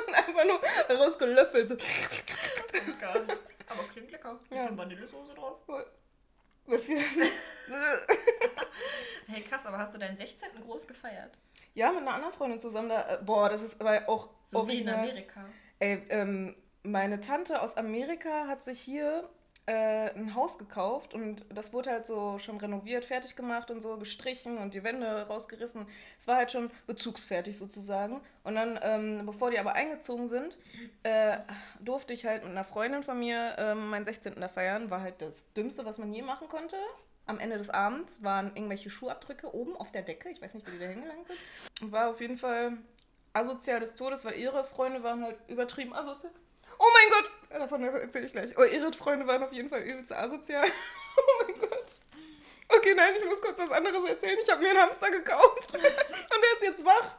und 0.07 0.13
einfach 0.15 0.45
nur 0.45 0.61
daraus 0.87 1.17
gelöffelt. 1.17 1.69
So. 1.69 1.75
Oh 1.75 2.93
Gott. 2.99 3.39
Aber 3.69 3.83
klingt 3.91 4.11
lecker. 4.11 4.39
Bisschen 4.49 4.65
Ja. 4.65 4.77
Vanillesoße 4.77 5.33
drauf. 5.33 5.57
Bisschen. 6.65 7.03
Hey, 9.27 9.41
krass, 9.41 9.65
aber 9.65 9.77
hast 9.79 9.93
du 9.93 9.97
deinen 9.99 10.17
16. 10.17 10.49
groß 10.65 10.87
gefeiert? 10.87 11.37
Ja, 11.73 11.91
mit 11.91 12.01
einer 12.01 12.13
anderen 12.13 12.33
Freundin 12.33 12.59
zusammen 12.59 12.89
da. 12.89 13.15
äh, 13.15 13.19
Boah, 13.23 13.49
das 13.49 13.63
ist 13.63 13.79
aber 13.81 14.07
auch. 14.07 14.29
So 14.43 14.67
wie 14.67 14.79
in 14.81 14.87
original- 14.89 14.95
Amerika. 15.09 15.45
Ey, 15.79 16.05
ähm, 16.09 16.55
meine 16.83 17.19
Tante 17.21 17.61
aus 17.61 17.77
Amerika 17.77 18.47
hat 18.47 18.63
sich 18.63 18.79
hier 18.79 19.27
äh, 19.65 20.09
ein 20.13 20.35
Haus 20.35 20.57
gekauft 20.57 21.13
und 21.13 21.45
das 21.49 21.71
wurde 21.71 21.91
halt 21.91 22.05
so 22.05 22.37
schon 22.37 22.57
renoviert, 22.57 23.05
fertig 23.05 23.35
gemacht 23.35 23.71
und 23.71 23.81
so, 23.81 23.97
gestrichen 23.97 24.57
und 24.57 24.73
die 24.73 24.83
Wände 24.83 25.25
rausgerissen. 25.27 25.87
Es 26.19 26.27
war 26.27 26.35
halt 26.35 26.51
schon 26.51 26.69
bezugsfertig 26.85 27.57
sozusagen. 27.57 28.19
Und 28.43 28.55
dann, 28.55 28.77
ähm, 28.81 29.25
bevor 29.25 29.51
die 29.51 29.59
aber 29.59 29.73
eingezogen 29.73 30.27
sind, 30.27 30.57
äh, 31.03 31.37
durfte 31.79 32.11
ich 32.11 32.25
halt 32.25 32.43
mit 32.43 32.51
einer 32.51 32.65
Freundin 32.65 33.03
von 33.03 33.17
mir 33.17 33.55
ähm, 33.57 33.89
meinen 33.89 34.05
16. 34.05 34.35
da 34.35 34.49
feiern. 34.49 34.89
War 34.89 35.01
halt 35.01 35.21
das 35.21 35.45
Dümmste, 35.53 35.85
was 35.85 35.97
man 35.97 36.13
je 36.13 36.23
machen 36.23 36.49
konnte. 36.49 36.75
Am 37.25 37.39
Ende 37.39 37.57
des 37.57 37.69
Abends 37.69 38.21
waren 38.21 38.47
irgendwelche 38.55 38.89
Schuhabdrücke 38.89 39.55
oben 39.55 39.77
auf 39.77 39.93
der 39.93 40.01
Decke. 40.01 40.29
Ich 40.29 40.41
weiß 40.41 40.55
nicht, 40.55 40.67
wie 40.67 40.71
die 40.71 40.79
da 40.79 40.87
hingelangt 40.87 41.25
sind. 41.27 41.91
War 41.93 42.09
auf 42.09 42.19
jeden 42.19 42.37
Fall 42.37 42.73
asozial 43.31 43.79
des 43.79 43.95
Todes, 43.95 44.25
weil 44.25 44.35
ihre 44.35 44.65
Freunde 44.65 45.03
waren 45.03 45.23
halt 45.23 45.37
übertrieben 45.47 45.93
asozial. 45.93 46.33
Oh 46.79 46.85
mein 46.93 47.09
Gott! 47.11 47.31
Ja, 47.53 47.59
Davon 47.59 47.83
erzähle 47.83 48.25
ich 48.25 48.31
gleich. 48.31 48.57
Oh, 48.57 48.63
ihre 48.63 48.91
Freunde 48.93 49.27
waren 49.27 49.43
auf 49.43 49.53
jeden 49.53 49.69
Fall 49.69 49.81
übelst 49.81 50.11
asozial. 50.11 50.67
Oh 51.15 51.43
mein 51.45 51.59
Gott. 51.59 51.85
Okay, 52.69 52.95
nein, 52.95 53.13
ich 53.15 53.23
muss 53.23 53.39
kurz 53.39 53.59
was 53.59 53.69
anderes 53.69 54.09
erzählen. 54.09 54.39
Ich 54.41 54.49
habe 54.49 54.63
mir 54.63 54.71
einen 54.71 54.79
Hamster 54.79 55.11
gekauft. 55.11 55.71
Und 55.73 55.83
der 55.83 55.89
ist 55.91 56.61
jetzt 56.63 56.83
wach. 56.83 57.17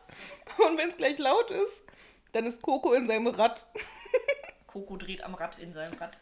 Und 0.59 0.77
wenn 0.77 0.91
es 0.91 0.97
gleich 0.97 1.17
laut 1.19 1.53
ist, 1.53 1.81
dann 2.33 2.45
ist 2.47 2.61
Coco 2.61 2.93
in 2.93 3.07
seinem 3.07 3.29
Rad. 3.29 3.69
Coco 4.67 4.97
dreht 4.97 5.23
am 5.23 5.37
Rad 5.37 5.61
in 5.61 5.73
seinem 5.73 5.97
Rad. 5.97 6.19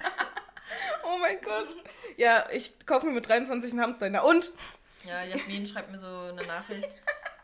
Oh 1.03 1.17
mein 1.17 1.41
Gott. 1.41 1.75
Ja, 2.19 2.51
ich 2.51 2.85
kaufe 2.85 3.07
mir 3.07 3.13
mit 3.13 3.27
23 3.27 3.71
einen 3.73 3.81
Hamster. 3.81 4.11
Na 4.11 4.21
und? 4.21 4.53
Ja, 5.07 5.23
Jasmin 5.23 5.67
schreibt 5.67 5.91
mir 5.91 5.99
so 5.99 6.07
eine 6.07 6.47
Nachricht. 6.47 6.95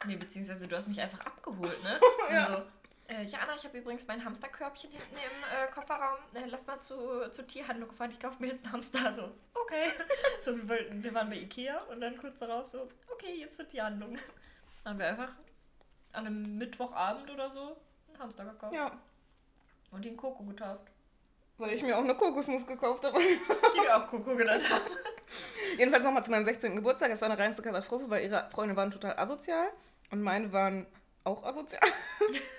Nee, 0.04 0.16
beziehungsweise 0.16 0.68
du 0.68 0.76
hast 0.76 0.88
mich 0.88 1.00
einfach 1.00 1.24
abgeholt, 1.24 1.82
ne? 1.82 1.98
Ja. 2.30 2.46
Und 2.46 2.54
so, 2.54 2.62
äh, 3.08 3.24
ja, 3.24 3.38
Anna, 3.38 3.54
ich 3.56 3.64
habe 3.64 3.78
übrigens 3.78 4.06
mein 4.06 4.22
Hamsterkörbchen 4.22 4.90
hinten 4.90 5.14
im 5.14 5.42
äh, 5.44 5.72
Kofferraum. 5.72 6.18
Äh, 6.34 6.44
lass 6.46 6.66
mal 6.66 6.78
zu, 6.80 7.30
zur 7.32 7.46
Tierhandlung 7.46 7.90
fahren, 7.92 8.10
ich 8.10 8.20
kaufe 8.20 8.40
mir 8.40 8.48
jetzt 8.48 8.64
einen 8.64 8.74
Hamster. 8.74 9.14
So, 9.14 9.32
okay. 9.54 9.90
So, 10.40 10.56
wir, 10.56 10.68
wollten, 10.68 11.02
wir 11.02 11.14
waren 11.14 11.30
bei 11.30 11.36
Ikea 11.36 11.78
und 11.90 12.00
dann 12.00 12.16
kurz 12.18 12.38
darauf 12.38 12.66
so, 12.66 12.88
okay, 13.12 13.34
jetzt 13.34 13.56
zur 13.56 13.66
Tierhandlung. 13.66 14.14
Dann 14.84 14.92
haben 14.92 14.98
wir 14.98 15.06
einfach 15.08 15.32
an 16.12 16.26
einem 16.26 16.58
Mittwochabend 16.58 17.30
oder 17.30 17.50
so 17.50 17.76
einen 18.08 18.18
Hamster 18.18 18.44
gekauft. 18.44 18.74
Ja. 18.74 18.92
Und 19.90 20.04
den 20.04 20.16
Coco 20.16 20.44
getauft. 20.44 20.88
Weil 21.56 21.72
ich 21.72 21.82
mir 21.82 21.96
auch 21.96 22.04
eine 22.04 22.14
Kokosnuss 22.14 22.66
gekauft 22.66 23.04
habe. 23.04 23.18
Die 23.18 23.82
wir 23.82 23.96
auch 23.96 24.06
Coco 24.06 24.36
genannt 24.36 24.68
haben. 24.70 24.84
Jedenfalls 25.76 26.04
nochmal 26.04 26.24
zu 26.24 26.30
meinem 26.30 26.44
16. 26.44 26.76
Geburtstag. 26.76 27.10
Es 27.10 27.20
war 27.20 27.30
eine 27.30 27.38
reinste 27.38 27.62
Katastrophe, 27.62 28.08
weil 28.08 28.24
ihre 28.24 28.48
Freunde 28.50 28.76
waren 28.76 28.90
total 28.90 29.18
asozial 29.18 29.68
und 30.10 30.22
meine 30.22 30.52
waren 30.52 30.86
auch 31.24 31.42
asozial. 31.42 31.80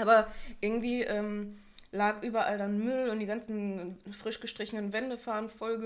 Aber 0.00 0.28
irgendwie 0.60 1.02
ähm, 1.02 1.58
lag 1.92 2.22
überall 2.22 2.58
dann 2.58 2.78
Müll 2.78 3.10
und 3.10 3.20
die 3.20 3.26
ganzen 3.26 3.98
frisch 4.12 4.40
gestrichenen 4.40 4.92
Wände 4.92 5.18
waren 5.26 5.50
voll 5.50 5.78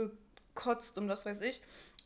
gekotzt 0.54 0.98
und 0.98 1.08
was 1.08 1.26
weiß 1.26 1.40
ich. 1.40 1.60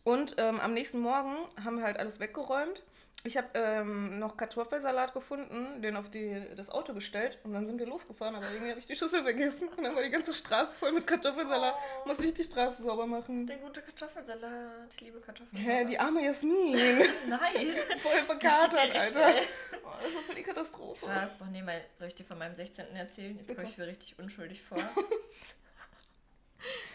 Und 0.05 0.37
ähm, 0.39 0.61
am 0.61 0.73
nächsten 0.73 1.01
Morgen 1.01 1.37
haben 1.63 1.77
wir 1.77 1.85
halt 1.85 1.99
alles 1.99 2.21
weggeräumt. 2.21 2.83
Ich 3.25 3.37
habe 3.37 3.49
ähm, 3.55 4.21
noch 4.21 4.37
Kartoffelsalat 4.37 5.13
gefunden, 5.13 5.83
den 5.83 5.97
auf 5.97 6.09
die, 6.09 6.41
das 6.57 6.71
Auto 6.71 6.95
gestellt 6.95 7.37
und 7.43 7.53
dann 7.53 7.67
sind 7.67 7.81
wir 7.81 7.87
losgefahren, 7.87 8.37
aber 8.37 8.47
irgendwie 8.49 8.71
habe 8.71 8.79
ich 8.79 8.87
die 8.87 8.95
Schüssel 8.95 9.25
vergessen 9.25 9.69
und 9.77 9.83
dann 9.83 9.97
war 9.97 10.05
die 10.05 10.11
ganze 10.11 10.33
Straße 10.33 10.77
voll 10.77 10.93
mit 10.93 11.05
Kartoffelsalat. 11.05 11.75
Oh. 11.75 12.09
Muss 12.09 12.21
ich 12.21 12.33
die 12.33 12.45
Straße 12.45 12.81
sauber 12.81 13.09
machen. 13.09 13.45
Der 13.49 13.57
gute 13.57 13.83
Kartoffelsalat. 13.83 14.93
Ich 14.93 15.01
liebe 15.01 15.19
Kartoffelsalat. 15.21 15.67
Hä, 15.67 15.85
die 15.87 15.99
arme 15.99 16.25
Jasmin. 16.25 16.77
Nein. 17.29 17.75
Voll 17.99 18.23
verkatert, 18.25 18.95
Alter. 18.95 19.35
Oh, 19.68 19.68
das 20.03 20.25
voll 20.25 20.35
die 20.35 20.43
Katastrophe. 20.43 21.07
Was? 21.07 21.35
Boah, 21.35 21.47
nee, 21.49 21.63
mal, 21.63 21.81
soll 21.97 22.09
ich 22.09 22.15
dir 22.15 22.25
von 22.25 22.39
meinem 22.39 22.55
16. 22.55 22.95
erzählen? 22.97 23.37
Jetzt 23.39 23.55
komme 23.57 23.69
ich 23.69 23.79
mir 23.79 23.87
richtig 23.87 24.19
unschuldig 24.19 24.63
vor. 24.63 24.79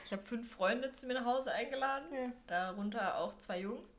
ich 0.06 0.12
habe 0.12 0.24
fünf 0.24 0.52
Freunde 0.52 0.94
zu 0.94 1.08
mir 1.08 1.14
nach 1.16 1.26
Hause 1.26 1.52
eingeladen, 1.52 2.06
Ja. 2.14 2.32
darunter 2.48 3.18
auch 3.18 3.38
zwei 3.40 3.60
Jungs. 3.60 3.94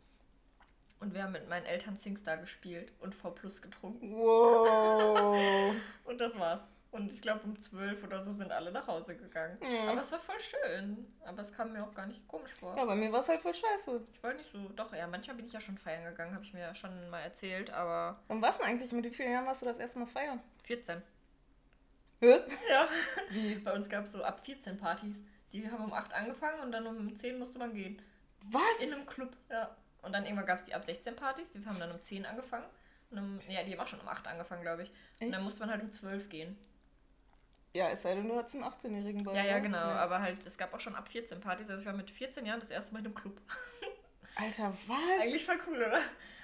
Und 1.00 1.12
wir 1.12 1.22
haben 1.22 1.32
mit 1.32 1.48
meinen 1.48 1.66
Eltern 1.66 1.96
Singstar 1.96 2.38
gespielt 2.38 2.92
und 3.00 3.14
V 3.14 3.30
Plus 3.30 3.60
getrunken. 3.60 4.14
Wow. 4.16 5.74
Und 6.04 6.18
das 6.18 6.38
war's. 6.38 6.70
Und 6.94 7.12
ich 7.12 7.20
glaube, 7.20 7.40
um 7.42 7.58
zwölf 7.58 8.04
oder 8.04 8.20
so 8.22 8.30
sind 8.30 8.52
alle 8.52 8.70
nach 8.70 8.86
Hause 8.86 9.16
gegangen. 9.16 9.58
Ja. 9.60 9.90
Aber 9.90 10.00
es 10.00 10.12
war 10.12 10.20
voll 10.20 10.38
schön. 10.38 11.12
Aber 11.26 11.42
es 11.42 11.52
kam 11.52 11.72
mir 11.72 11.82
auch 11.82 11.92
gar 11.92 12.06
nicht 12.06 12.28
komisch 12.28 12.52
vor. 12.52 12.76
Ja, 12.76 12.84
bei 12.84 12.94
mir 12.94 13.10
war 13.10 13.18
es 13.18 13.28
halt 13.28 13.42
voll 13.42 13.52
scheiße. 13.52 14.00
Ich 14.12 14.22
wollte 14.22 14.36
nicht 14.36 14.52
so. 14.52 14.68
Doch, 14.76 14.94
ja, 14.94 15.08
manchmal 15.08 15.34
bin 15.34 15.44
ich 15.46 15.52
ja 15.52 15.60
schon 15.60 15.76
feiern 15.76 16.04
gegangen, 16.04 16.32
habe 16.32 16.44
ich 16.44 16.52
mir 16.52 16.60
ja 16.60 16.72
schon 16.72 17.10
mal 17.10 17.18
erzählt. 17.18 17.70
Aber 17.70 18.22
Und 18.28 18.40
was 18.42 18.58
denn 18.58 18.66
eigentlich? 18.66 18.92
Mit 18.92 19.04
wie 19.06 19.10
vielen 19.10 19.32
Jahren 19.32 19.44
warst 19.44 19.62
du 19.62 19.66
das 19.66 19.78
erste 19.78 19.98
Mal 19.98 20.06
feiern? 20.06 20.38
14. 20.62 21.02
Hä? 22.20 22.40
Ja. 22.70 22.88
Bei 23.64 23.72
uns 23.72 23.88
gab 23.88 24.04
es 24.04 24.12
so 24.12 24.22
ab 24.22 24.46
14 24.46 24.78
Partys. 24.78 25.20
Die 25.52 25.68
haben 25.68 25.82
um 25.82 25.92
8 25.92 26.14
angefangen 26.14 26.60
und 26.60 26.70
dann 26.70 26.86
um 26.86 27.12
10 27.12 27.40
musste 27.40 27.58
man 27.58 27.74
gehen. 27.74 28.00
Was? 28.44 28.78
In 28.80 28.92
einem 28.92 29.04
Club, 29.04 29.36
ja. 29.50 29.76
Und 30.02 30.12
dann 30.12 30.24
irgendwann 30.26 30.46
gab 30.46 30.58
es 30.60 30.64
die 30.64 30.74
ab 30.74 30.84
16 30.84 31.16
Partys, 31.16 31.50
die 31.50 31.66
haben 31.66 31.80
dann 31.80 31.90
um 31.90 32.00
10 32.00 32.24
angefangen. 32.24 32.66
Und 33.10 33.18
um, 33.18 33.40
ja, 33.48 33.64
die 33.64 33.72
haben 33.72 33.80
auch 33.80 33.88
schon 33.88 34.00
um 34.00 34.06
8 34.06 34.28
angefangen, 34.28 34.62
glaube 34.62 34.84
ich. 34.84 34.90
Und 34.90 35.26
Echt? 35.26 35.34
dann 35.34 35.42
musste 35.42 35.58
man 35.58 35.70
halt 35.70 35.82
um 35.82 35.90
12 35.90 36.28
gehen. 36.28 36.56
Ja, 37.74 37.90
es 37.90 38.02
sei 38.02 38.14
denn, 38.14 38.28
du 38.28 38.36
hattest 38.36 38.54
einen 38.54 38.64
18-Jährigen 38.64 39.24
bei 39.24 39.34
Ja, 39.34 39.42
ja, 39.42 39.52
oder? 39.54 39.60
genau. 39.60 39.78
Ja. 39.78 39.96
Aber 39.96 40.20
halt, 40.20 40.46
es 40.46 40.56
gab 40.56 40.72
auch 40.72 40.80
schon 40.80 40.94
ab 40.94 41.08
14 41.08 41.40
Partys. 41.40 41.68
Also 41.68 41.80
ich 41.80 41.86
war 41.86 41.92
mit 41.92 42.08
14 42.08 42.46
Jahren 42.46 42.60
das 42.60 42.70
erste 42.70 42.92
Mal 42.92 43.00
in 43.00 43.06
einem 43.06 43.14
Club. 43.16 43.40
Alter, 44.36 44.76
was? 44.86 45.20
Eigentlich 45.20 45.44
voll 45.44 45.58
cool, 45.66 45.78
oder? 45.78 46.00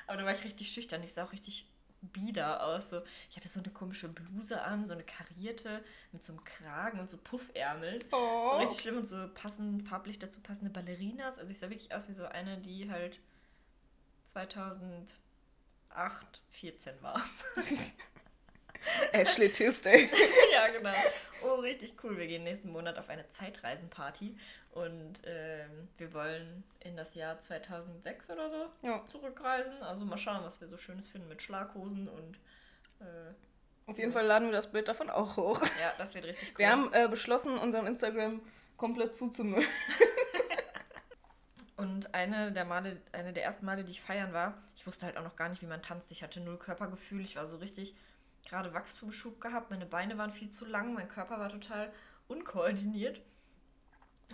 Aber 0.09 0.19
da 0.19 0.25
war 0.25 0.33
ich 0.33 0.45
richtig 0.45 0.73
schüchtern. 0.73 1.05
Ich 1.05 1.15
sah 1.15 1.25
auch 1.25 1.33
richtig 1.33 1.71
bieder 2.03 2.65
aus. 2.65 2.91
So. 2.91 3.03
Ich 3.31 3.37
hatte 3.37 3.49
so 3.49 3.61
eine 3.61 3.71
komische 3.71 4.09
Bluse 4.09 4.61
an, 4.61 4.89
so 4.89 4.93
eine 4.93 5.05
karierte 5.05 5.85
mit 6.11 6.25
so 6.25 6.33
einem 6.33 6.43
Kragen 6.43 6.99
und 6.99 7.09
so 7.09 7.17
Puffärmeln. 7.17 8.01
So 8.11 8.17
oh. 8.17 8.57
richtig 8.59 8.81
schlimm 8.81 8.99
und 8.99 9.07
so 9.07 9.29
passend, 9.33 9.89
farblich 9.89 10.19
dazu 10.19 10.41
passende 10.41 10.73
Ballerinas. 10.73 11.39
Also 11.39 11.53
ich 11.53 11.61
sah 11.61 11.71
wirklich 11.71 11.95
aus 11.95 12.09
wie 12.09 12.15
so 12.15 12.25
eine, 12.25 12.59
die 12.59 12.91
halt 12.91 13.21
2008, 14.25 15.15
14 16.51 17.01
war. 17.03 17.23
Ashley 19.13 19.51
Tisdale. 19.51 20.09
ja, 20.53 20.69
genau. 20.69 20.93
Oh, 21.45 21.55
richtig 21.61 21.95
cool. 22.03 22.17
Wir 22.19 22.27
gehen 22.27 22.45
nächsten 22.45 22.71
Monat 22.71 22.99
auf 22.99 23.09
eine 23.09 23.29
Zeitreisenparty 23.29 24.37
und 24.73 25.23
ähm, 25.27 25.89
wir 25.99 26.13
wollen 26.15 26.65
in 26.81 26.97
das 26.97 27.15
Jahr 27.15 27.39
2006 27.41 28.31
oder 28.31 28.51
so 28.51 28.67
Ja. 28.87 29.05
zurückreisen. 29.07 29.83
Also 29.83 30.05
mal 30.05 30.17
schauen, 30.19 30.45
was 30.45 30.61
wir 30.61 30.69
so 30.69 30.77
Schönes 30.77 31.09
finden 31.09 31.29
mit 31.29 31.43
Schlaghosen 31.43 32.09
und 32.09 32.37
äh, 33.01 33.35
Auf 33.91 33.99
jeden 33.99 34.13
Fall 34.13 34.25
laden 34.27 34.49
wir 34.49 34.53
das 34.53 34.71
Bild 34.71 34.89
davon 34.89 35.11
auch 35.11 35.37
hoch. 35.37 35.61
ja, 35.81 35.93
das 35.99 36.15
wird 36.15 36.25
richtig 36.27 36.51
cool. 36.53 36.59
Wir 36.59 36.71
haben 36.71 36.93
äh, 36.93 37.09
beschlossen, 37.09 37.59
unseren 37.59 37.87
Instagram 37.87 38.41
komplett 38.77 39.15
zuzumüllen. 39.15 39.67
Und 41.77 42.15
eine 42.15 42.53
der 42.53 42.67
Male, 42.67 43.01
eine 43.13 43.33
der 43.33 43.43
ersten 43.45 43.65
Male, 43.65 43.85
die 43.85 43.93
ich 43.93 44.03
feiern 44.03 44.35
war, 44.35 44.63
ich 44.77 44.87
wusste 44.87 45.07
halt 45.07 45.17
auch 45.17 45.23
noch 45.25 45.37
gar 45.37 45.49
nicht, 45.49 45.63
wie 45.63 45.67
man 45.67 45.81
tanzt. 45.83 46.11
Ich 46.13 46.23
hatte 46.23 46.41
null 46.41 46.59
Körpergefühl. 46.59 47.23
Ich 47.23 47.37
war 47.37 47.47
so 47.47 47.57
richtig 47.57 47.95
gerade 48.49 48.73
Wachstumsschub 48.75 49.41
gehabt. 49.41 49.71
Meine 49.71 49.87
Beine 49.87 50.19
waren 50.19 50.33
viel 50.33 50.51
zu 50.51 50.65
lang. 50.65 50.95
Mein 50.95 51.09
Körper 51.09 51.39
war 51.39 51.51
total 51.51 51.93
unkoordiniert. 52.29 53.21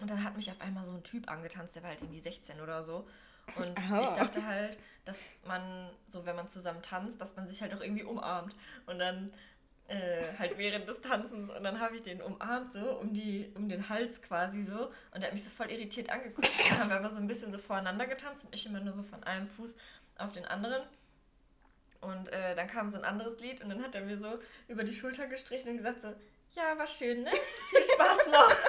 Und 0.01 0.11
dann 0.11 0.23
hat 0.23 0.37
mich 0.37 0.51
auf 0.51 0.61
einmal 0.61 0.85
so 0.85 0.93
ein 0.93 1.03
Typ 1.03 1.31
angetanzt, 1.31 1.75
der 1.75 1.83
war 1.83 1.91
halt 1.91 2.03
irgendwie 2.03 2.21
16 2.21 2.61
oder 2.61 2.85
so. 2.85 3.09
Und 3.57 3.79
Aha. 3.79 4.03
ich 4.05 4.11
dachte 4.11 4.45
halt, 4.45 4.77
dass 5.05 5.35
man, 5.47 5.91
so 6.09 6.27
wenn 6.27 6.37
man 6.37 6.49
zusammen 6.49 6.83
tanzt, 6.83 7.21
dass 7.21 7.37
man 7.37 7.49
sich 7.49 7.63
halt 7.63 7.75
auch 7.75 7.81
irgendwie 7.81 8.05
umarmt. 8.05 8.55
Und 8.87 8.99
dann 8.99 9.33
äh, 9.89 10.37
halt 10.39 10.59
während 10.59 10.89
des 10.89 11.01
Tanzens 11.01 11.51
und 11.51 11.63
dann 11.63 11.79
habe 11.79 11.95
ich 11.95 12.03
den 12.03 12.21
umarmt 12.21 12.73
so 12.73 12.99
um 12.99 13.13
die 13.13 13.53
um 13.55 13.69
den 13.69 13.89
Hals 13.89 14.21
quasi 14.21 14.65
so 14.65 14.87
und 15.15 15.21
er 15.21 15.27
hat 15.27 15.33
mich 15.33 15.45
so 15.45 15.51
voll 15.51 15.71
irritiert 15.71 16.11
angeguckt. 16.11 16.51
Dann 16.71 16.81
haben 16.81 16.91
wir 16.91 16.97
aber 16.97 17.09
so 17.09 17.19
ein 17.19 17.29
bisschen 17.29 17.53
so 17.53 17.59
voreinander 17.59 18.07
getanzt 18.07 18.45
und 18.45 18.55
ich 18.55 18.67
immer 18.67 18.81
nur 18.81 18.93
so 18.93 19.05
von 19.05 19.23
einem 19.23 19.47
Fuß 19.47 19.77
auf 20.19 20.33
den 20.33 20.45
anderen. 20.45 20.83
Und 22.00 22.29
äh, 22.29 22.55
dann 22.55 22.69
kam 22.69 22.88
so 22.88 22.99
ein 22.99 23.05
anderes 23.05 23.38
Lied 23.41 23.62
und 23.62 23.71
dann 23.71 23.83
hat 23.83 23.95
er 23.95 24.03
mir 24.03 24.19
so 24.19 24.38
über 24.69 24.85
die 24.85 24.95
Schulter 24.95 25.26
gestrichen 25.26 25.71
und 25.71 25.76
gesagt 25.79 26.03
so, 26.03 26.15
ja, 26.53 26.76
war 26.79 26.87
schön, 26.87 27.23
ne? 27.23 27.31
Viel 27.71 27.85
Spaß 27.85 28.26
noch. 28.29 28.57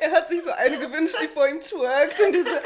Er 0.00 0.10
hat 0.10 0.28
sich 0.28 0.42
so 0.42 0.50
eine 0.50 0.80
gewünscht, 0.80 1.14
die 1.22 1.28
vor 1.28 1.46
ihm 1.46 1.60
twerkt 1.60 2.18
und 2.18 2.32
diese. 2.32 2.60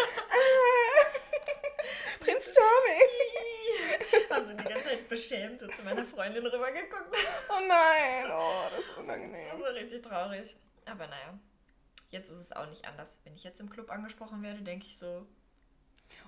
Prinz 2.21 2.51
Charming. 2.55 4.31
Haben 4.31 4.49
sie 4.49 4.57
die 4.57 4.65
ganze 4.65 4.89
Zeit 4.89 5.09
beschämt 5.09 5.61
so 5.61 5.69
zu 5.69 5.83
meiner 5.83 6.07
Freundin 6.07 6.47
rübergeguckt. 6.47 7.15
Oh 7.51 7.61
nein, 7.69 8.25
oh, 8.33 8.63
das 8.71 8.81
ist 8.81 8.97
unangenehm. 8.97 9.49
Das 9.51 9.61
war 9.61 9.75
richtig 9.75 10.03
traurig. 10.03 10.57
Aber 10.87 11.07
naja, 11.09 11.39
jetzt 12.09 12.31
ist 12.31 12.39
es 12.39 12.53
auch 12.53 12.71
nicht 12.71 12.87
anders. 12.87 13.21
Wenn 13.25 13.35
ich 13.35 13.45
jetzt 13.45 13.61
im 13.61 13.69
Club 13.69 13.91
angesprochen 13.91 14.43
werde, 14.43 14.63
denke 14.63 14.87
ich 14.87 14.97
so, 14.97 15.27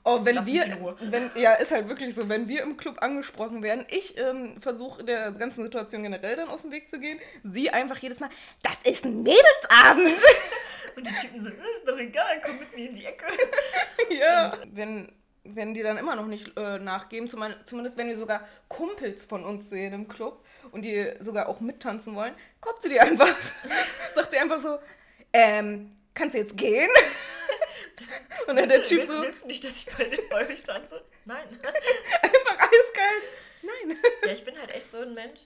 Oh, 0.05 0.25
wenn 0.25 0.37
Lass 0.37 0.47
wir, 0.47 0.97
wenn, 1.01 1.31
ja, 1.35 1.53
ist 1.55 1.71
halt 1.71 1.89
wirklich 1.89 2.15
so, 2.15 2.29
wenn 2.29 2.49
wir 2.49 2.63
im 2.63 2.77
Club 2.77 2.97
angesprochen 3.03 3.63
werden, 3.63 3.85
ich 3.91 4.17
ähm, 4.17 4.61
versuche 4.61 5.05
der 5.05 5.33
ganzen 5.33 5.65
Situation 5.65 6.03
generell 6.03 6.37
dann 6.37 6.49
aus 6.49 6.63
dem 6.63 6.71
Weg 6.71 6.89
zu 6.89 6.99
gehen, 6.99 7.19
sie 7.43 7.71
einfach 7.71 7.99
jedes 7.99 8.19
Mal, 8.19 8.31
das 8.63 8.77
ist 8.91 9.05
ein 9.05 9.23
Mädelsabend. 9.23 10.09
Und 10.97 11.07
die 11.07 11.15
Typen 11.15 11.39
so, 11.39 11.49
ist 11.49 11.87
doch 11.87 11.99
egal, 11.99 12.41
komm 12.43 12.59
mit 12.59 12.75
mir 12.75 12.89
in 12.89 12.95
die 12.95 13.05
Ecke. 13.05 13.27
ja. 14.19 14.53
Wenn, 14.73 15.13
wenn 15.45 15.75
die 15.75 15.83
dann 15.83 15.99
immer 15.99 16.17
noch 16.17 16.27
nicht 16.27 16.57
äh, 16.57 16.79
nachgeben, 16.79 17.29
zumindest 17.29 17.97
wenn 17.97 18.09
wir 18.09 18.17
sogar 18.17 18.47
Kumpels 18.69 19.27
von 19.27 19.45
uns 19.45 19.69
sehen 19.69 19.93
im 19.93 20.09
Club 20.09 20.45
und 20.73 20.83
die 20.83 21.13
sogar 21.21 21.49
auch 21.49 21.61
mittanzen 21.61 22.15
wollen, 22.15 22.35
kommt 22.61 22.81
sie 22.83 22.89
die 22.89 23.01
einfach, 23.01 23.29
sagt 24.15 24.31
sie 24.31 24.39
einfach 24.39 24.63
so, 24.63 24.79
ähm, 25.33 25.97
kannst 26.15 26.35
du 26.35 26.39
jetzt 26.39 26.57
gehen? 26.57 26.91
Und 28.47 28.57
dann 28.57 28.69
der 28.69 28.83
Typ 28.83 28.99
willst, 28.99 29.11
so, 29.11 29.23
Willst 29.23 29.43
du 29.45 29.47
nicht, 29.47 29.65
dass 29.65 29.77
ich 29.77 29.87
bei, 29.87 30.19
bei 30.31 30.49
euch 30.49 30.63
tanze? 30.63 31.03
Nein. 31.25 31.47
einfach 32.23 32.59
eiskalt, 32.59 33.23
nein. 33.63 33.99
ja, 34.25 34.33
ich 34.33 34.45
bin 34.45 34.59
halt 34.59 34.71
echt 34.71 34.91
so 34.91 34.99
ein 34.99 35.15
Mensch, 35.15 35.43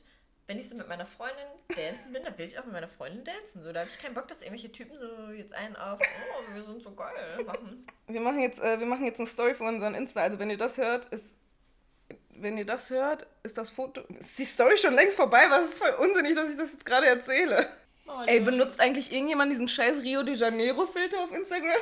wenn 0.46 0.58
ich 0.58 0.68
so 0.68 0.76
mit 0.76 0.88
meiner 0.88 1.06
Freundin 1.06 1.46
dancen 1.68 2.12
bin, 2.12 2.24
dann 2.24 2.36
will 2.36 2.46
ich 2.46 2.58
auch 2.58 2.64
mit 2.64 2.74
meiner 2.74 2.88
Freundin 2.88 3.24
dancen. 3.24 3.62
So, 3.62 3.72
da 3.72 3.80
habe 3.80 3.90
ich 3.90 3.98
keinen 3.98 4.14
Bock, 4.14 4.28
dass 4.28 4.42
irgendwelche 4.42 4.72
Typen 4.72 4.98
so 4.98 5.30
jetzt 5.32 5.54
einen 5.54 5.76
auf, 5.76 6.00
oh, 6.00 6.54
wir 6.54 6.62
sind 6.64 6.82
so 6.82 6.94
geil, 6.94 7.44
machen. 7.46 7.86
Wir 8.06 8.20
machen 8.20 8.40
jetzt, 8.40 8.60
äh, 8.60 8.78
wir 8.78 8.86
machen 8.86 9.06
jetzt 9.06 9.18
eine 9.18 9.26
Story 9.26 9.54
für 9.54 9.64
unseren 9.64 9.94
Insta. 9.94 10.22
Also 10.22 10.38
wenn 10.38 10.50
ihr 10.50 10.58
das 10.58 10.78
hört, 10.78 11.06
ist, 11.06 11.24
wenn 12.30 12.58
ihr 12.58 12.66
das 12.66 12.90
hört, 12.90 13.26
ist 13.44 13.56
das 13.56 13.70
Foto, 13.70 14.02
ist 14.18 14.38
die 14.38 14.44
Story 14.44 14.76
schon 14.76 14.94
längst 14.94 15.16
vorbei. 15.16 15.46
Was 15.48 15.70
ist 15.70 15.78
voll 15.78 15.94
unsinnig, 16.06 16.34
dass 16.34 16.50
ich 16.50 16.56
das 16.56 16.72
jetzt 16.72 16.84
gerade 16.84 17.06
erzähle. 17.06 17.68
Oh, 18.06 18.22
Ey, 18.26 18.40
benutzt 18.40 18.80
eigentlich 18.80 19.12
irgendjemand 19.12 19.52
diesen 19.52 19.68
scheiß 19.68 20.02
Rio 20.02 20.22
de 20.22 20.34
Janeiro 20.34 20.86
Filter 20.86 21.20
auf 21.20 21.32
Instagram? 21.32 21.80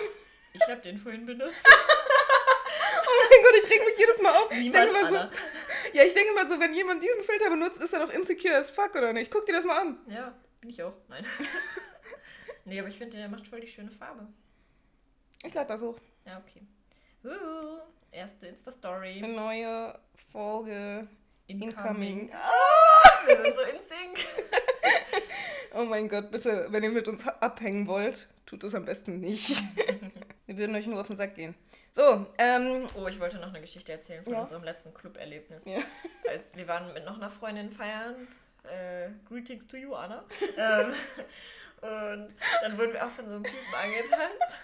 Ich 0.52 0.62
habe 0.62 0.80
den 0.80 0.98
vorhin 0.98 1.26
benutzt. 1.26 1.64
Oh 3.02 3.28
mein 3.30 3.42
Gott, 3.42 3.64
ich 3.64 3.70
reg 3.70 3.84
mich 3.84 3.98
jedes 3.98 4.20
Mal 4.20 4.30
auf. 4.30 4.52
Ich 4.52 4.70
denke 4.70 4.90
immer 4.90 5.08
so, 5.08 5.14
ja, 5.92 6.04
ich 6.04 6.14
denke 6.14 6.30
immer 6.30 6.48
so, 6.48 6.60
wenn 6.60 6.74
jemand 6.74 7.02
diesen 7.02 7.22
Filter 7.24 7.50
benutzt, 7.50 7.80
ist 7.80 7.92
er 7.92 8.00
doch 8.00 8.12
insecure 8.12 8.56
as 8.56 8.70
fuck, 8.70 8.94
oder 8.94 9.12
nicht? 9.12 9.32
Guck 9.32 9.46
dir 9.46 9.52
das 9.52 9.64
mal 9.64 9.80
an. 9.80 9.98
Ja, 10.06 10.34
bin 10.60 10.70
ich 10.70 10.82
auch. 10.82 10.92
Nein. 11.08 11.24
nee, 12.64 12.78
aber 12.78 12.88
ich 12.88 12.98
finde, 12.98 13.16
der 13.16 13.28
macht 13.28 13.46
voll 13.46 13.60
die 13.60 13.66
schöne 13.66 13.90
Farbe. 13.90 14.26
Ich 15.44 15.54
lade 15.54 15.68
das 15.68 15.80
hoch. 15.80 15.98
Ja, 16.24 16.40
okay. 16.46 16.62
Uh, 17.24 17.80
erste 18.12 18.46
Insta-Story. 18.46 19.22
Eine 19.24 19.32
neue 19.34 19.98
Folge 20.30 21.08
Incoming. 21.46 22.30
Wir 23.26 23.36
sind 23.36 23.56
so 23.56 23.62
in 23.62 23.82
Sync. 23.82 24.18
Oh 25.72 25.84
mein 25.84 26.08
Gott, 26.08 26.32
bitte, 26.32 26.66
wenn 26.70 26.82
ihr 26.82 26.90
mit 26.90 27.06
uns 27.06 27.24
abhängen 27.26 27.86
wollt, 27.86 28.28
tut 28.50 28.64
es 28.64 28.74
am 28.74 28.84
besten 28.84 29.20
nicht. 29.20 29.62
Wir 30.46 30.56
würden 30.56 30.74
euch 30.74 30.86
nur 30.86 31.00
auf 31.00 31.06
den 31.06 31.16
Sack 31.16 31.36
gehen. 31.36 31.54
So, 31.92 32.26
ähm, 32.38 32.86
Oh, 32.96 33.06
ich 33.06 33.20
wollte 33.20 33.38
noch 33.38 33.48
eine 33.48 33.60
Geschichte 33.60 33.92
erzählen 33.92 34.24
von 34.24 34.32
Ja. 34.32 34.40
unserem 34.42 34.64
letzten 34.64 34.92
Club-Erlebnis. 34.92 35.64
Ja. 35.64 35.78
Weil 36.24 36.42
Wir 36.54 36.66
waren 36.66 36.92
mit 36.92 37.04
noch 37.04 37.16
einer 37.16 37.30
Freundin 37.30 37.70
feiern, 37.70 38.26
Äh, 38.64 39.10
greetings 39.28 39.66
to 39.68 39.76
you, 39.76 39.94
Anna. 39.94 40.24
ähm, 40.58 40.92
und 41.80 42.34
dann 42.62 42.76
wurden 42.78 42.92
wir 42.92 43.06
auch 43.06 43.10
von 43.10 43.26
so 43.26 43.36
einem 43.36 43.44
Typen 43.44 43.74
angetanzt. 43.82 44.56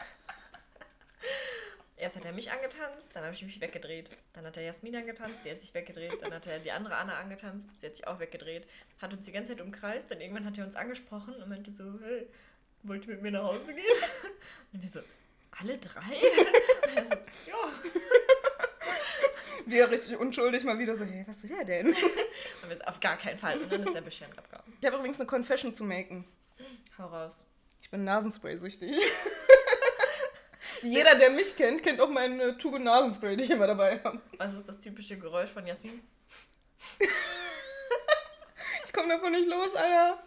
Erst 1.98 2.16
hat 2.16 2.26
er 2.26 2.32
mich 2.32 2.50
angetanzt, 2.50 3.08
dann 3.14 3.24
habe 3.24 3.32
ich 3.34 3.42
mich 3.42 3.58
weggedreht. 3.60 4.10
Dann 4.34 4.44
hat 4.44 4.56
er 4.58 4.64
Jasmin 4.64 4.94
angetanzt, 4.96 5.44
sie 5.44 5.50
hat 5.50 5.62
sich 5.62 5.72
weggedreht. 5.72 6.20
Dann 6.20 6.34
hat 6.34 6.46
er 6.46 6.58
die 6.58 6.70
andere 6.72 6.96
Anna 6.96 7.18
angetanzt, 7.18 7.70
sie 7.78 7.86
hat 7.86 7.96
sich 7.96 8.06
auch 8.06 8.18
weggedreht. 8.18 8.66
Hat 9.00 9.14
uns 9.14 9.24
die 9.24 9.32
ganze 9.32 9.52
Zeit 9.56 9.62
umkreist. 9.62 10.10
Dann 10.10 10.20
irgendwann 10.20 10.44
hat 10.44 10.58
er 10.58 10.64
uns 10.66 10.76
angesprochen 10.76 11.34
und 11.36 11.48
meinte 11.48 11.72
so, 11.72 11.84
hey, 12.04 12.28
wollt 12.86 13.06
ihr 13.06 13.14
mit 13.14 13.22
mir 13.22 13.32
nach 13.32 13.44
Hause 13.44 13.74
gehen? 13.74 13.84
Und 14.72 14.82
wir 14.82 14.88
so, 14.88 15.00
alle 15.58 15.78
drei? 15.78 16.00
Und 16.00 16.96
er 16.96 17.04
so, 17.04 17.14
ja. 17.14 17.72
Wir 19.66 19.90
richtig 19.90 20.16
unschuldig 20.16 20.64
mal 20.64 20.78
wieder 20.78 20.96
so, 20.96 21.04
hey, 21.04 21.24
was 21.26 21.42
will 21.42 21.52
er 21.52 21.64
denn? 21.64 21.86
Und 22.62 22.68
wir 22.68 22.76
so, 22.76 22.84
auf 22.84 23.00
gar 23.00 23.16
keinen 23.16 23.38
Fall. 23.38 23.60
Und 23.60 23.72
dann 23.72 23.82
ist 23.82 23.94
er 23.94 24.02
beschämt 24.02 24.38
abgehauen. 24.38 24.72
Ich 24.80 24.86
habe 24.86 24.96
übrigens 24.96 25.18
eine 25.18 25.26
Confession 25.26 25.74
zu 25.74 25.84
machen. 25.84 26.24
Hau 26.98 27.06
raus. 27.06 27.44
Ich 27.82 27.90
bin 27.90 28.04
Nasenspray-süchtig. 28.04 28.96
Jeder, 30.82 31.14
der 31.14 31.30
mich 31.30 31.56
kennt, 31.56 31.82
kennt 31.82 32.00
auch 32.00 32.08
meine 32.08 32.58
Tube 32.58 32.78
Nasenspray, 32.78 33.36
die 33.36 33.44
ich 33.44 33.50
immer 33.50 33.66
dabei 33.66 34.00
habe. 34.02 34.20
Was 34.36 34.54
ist 34.54 34.68
das 34.68 34.78
typische 34.78 35.18
Geräusch 35.18 35.50
von 35.50 35.66
Jasmin? 35.66 36.02
Ich 38.84 38.92
komme 38.92 39.08
davon 39.08 39.32
nicht 39.32 39.48
los, 39.48 39.74
Alter. 39.74 40.22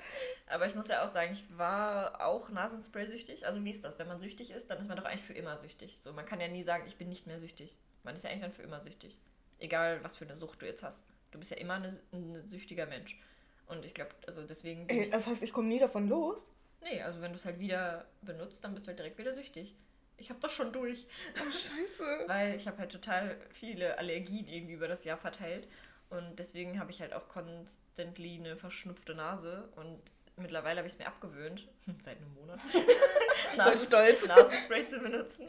Aber 0.50 0.66
ich 0.66 0.74
muss 0.74 0.88
ja 0.88 1.04
auch 1.04 1.08
sagen, 1.08 1.32
ich 1.32 1.46
war 1.58 2.26
auch 2.26 2.50
Nasenspray-süchtig. 2.50 3.46
Also 3.46 3.64
wie 3.64 3.70
ist 3.70 3.84
das? 3.84 4.00
Wenn 4.00 4.08
man 4.08 4.20
süchtig 4.20 4.50
ist, 4.50 4.70
dann 4.70 4.80
ist 4.80 4.88
man 4.88 4.98
doch 4.98 5.06
eigentlich 5.06 5.24
für 5.24 5.34
immer 5.34 5.56
süchtig. 5.58 6.00
So, 6.02 6.12
man 6.12 6.26
kann 6.26 6.42
ja 6.42 6.48
nie 6.48 6.64
sagen, 6.64 6.84
ich 6.88 6.98
bin 6.98 7.08
nicht 7.08 7.28
mehr 7.28 7.40
süchtig. 7.40 7.76
Man 8.04 8.16
ist 8.16 8.24
ja 8.24 8.32
eigentlich 8.32 8.42
dann 8.42 8.52
für 8.52 8.64
immer 8.64 8.82
süchtig. 8.82 9.20
Egal, 9.60 10.04
was 10.04 10.18
für 10.18 10.26
eine 10.26 10.36
Sucht 10.36 10.62
du 10.62 10.66
jetzt 10.66 10.82
hast. 10.82 11.04
Du 11.30 11.38
bist 11.38 11.52
ja 11.52 11.58
immer 11.58 11.76
eine, 11.76 12.00
ein 12.12 12.48
süchtiger 12.48 12.88
Mensch. 12.88 13.20
Und 13.68 13.86
ich 13.86 13.94
glaube, 13.94 14.10
also 14.26 14.42
deswegen... 14.42 14.90
Ey, 14.90 15.12
das 15.12 15.28
heißt, 15.28 15.44
ich 15.44 15.54
komme 15.54 15.68
nie 15.68 15.78
davon 15.78 16.08
los? 16.08 16.52
Nee, 16.82 17.02
also 17.04 17.22
wenn 17.22 17.32
du 17.32 17.38
es 17.38 17.46
halt 17.46 17.60
wieder 17.60 18.06
benutzt, 18.24 18.64
dann 18.64 18.74
bist 18.74 18.88
du 18.88 18.90
halt 18.90 19.00
direkt 19.00 19.20
wieder 19.20 19.34
süchtig. 19.34 19.76
Ich 20.18 20.32
habe 20.32 20.40
das 20.40 20.52
schon 20.52 20.74
durch. 20.74 21.06
Oh, 21.36 21.52
scheiße. 21.52 22.24
Weil 22.28 22.56
ich 22.56 22.68
habe 22.68 22.80
halt 22.80 22.92
total 22.92 23.38
viele 23.52 24.00
Allergien 24.00 24.48
irgendwie 24.48 24.74
über 24.74 24.88
das 24.88 25.04
Jahr 25.04 25.18
verteilt. 25.18 25.68
Und 26.10 26.40
deswegen 26.40 26.80
habe 26.80 26.90
ich 26.90 27.02
halt 27.02 27.14
auch 27.14 27.28
constantly 27.30 28.40
eine 28.40 28.58
verschnupfte 28.58 29.14
Nase. 29.14 29.70
Und 29.76 30.02
mittlerweile 30.40 30.78
habe 30.78 30.88
ich 30.88 30.94
es 30.94 31.00
mir 31.00 31.08
abgewöhnt, 31.08 31.68
seit 32.02 32.18
einem 32.18 32.34
Monat, 32.34 32.60
Voll 33.56 33.78
stolz. 33.78 34.26
Nasenspray 34.28 34.86
zu 34.86 35.00
benutzen. 35.00 35.48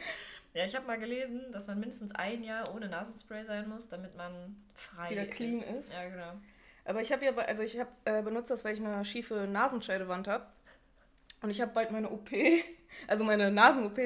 Ja, 0.53 0.65
ich 0.65 0.75
habe 0.75 0.87
mal 0.87 0.99
gelesen, 0.99 1.53
dass 1.53 1.67
man 1.67 1.79
mindestens 1.79 2.13
ein 2.15 2.43
Jahr 2.43 2.75
ohne 2.75 2.89
Nasenspray 2.89 3.45
sein 3.45 3.69
muss, 3.69 3.89
damit 3.89 4.17
man 4.17 4.57
frei 4.75 5.11
Wieder 5.11 5.27
clean 5.27 5.61
ist. 5.61 5.93
Ja, 5.93 6.09
genau. 6.09 6.33
Aber 6.85 7.01
ich 7.01 7.13
habe 7.13 7.25
ja, 7.25 7.33
also 7.37 7.63
ich 7.63 7.79
habe 7.79 7.91
äh, 8.05 8.23
benutzt 8.23 8.51
das, 8.51 8.65
weil 8.65 8.75
ich 8.75 8.81
eine 8.81 9.05
schiefe 9.05 9.47
Nasenscheidewand 9.47 10.27
habe. 10.27 10.47
Und 11.43 11.51
ich 11.51 11.61
habe 11.61 11.73
bald 11.73 11.93
meine 11.93 12.11
OP, 12.11 12.31
also 13.07 13.25
meine 13.25 13.51
Nasen-OP. 13.51 13.99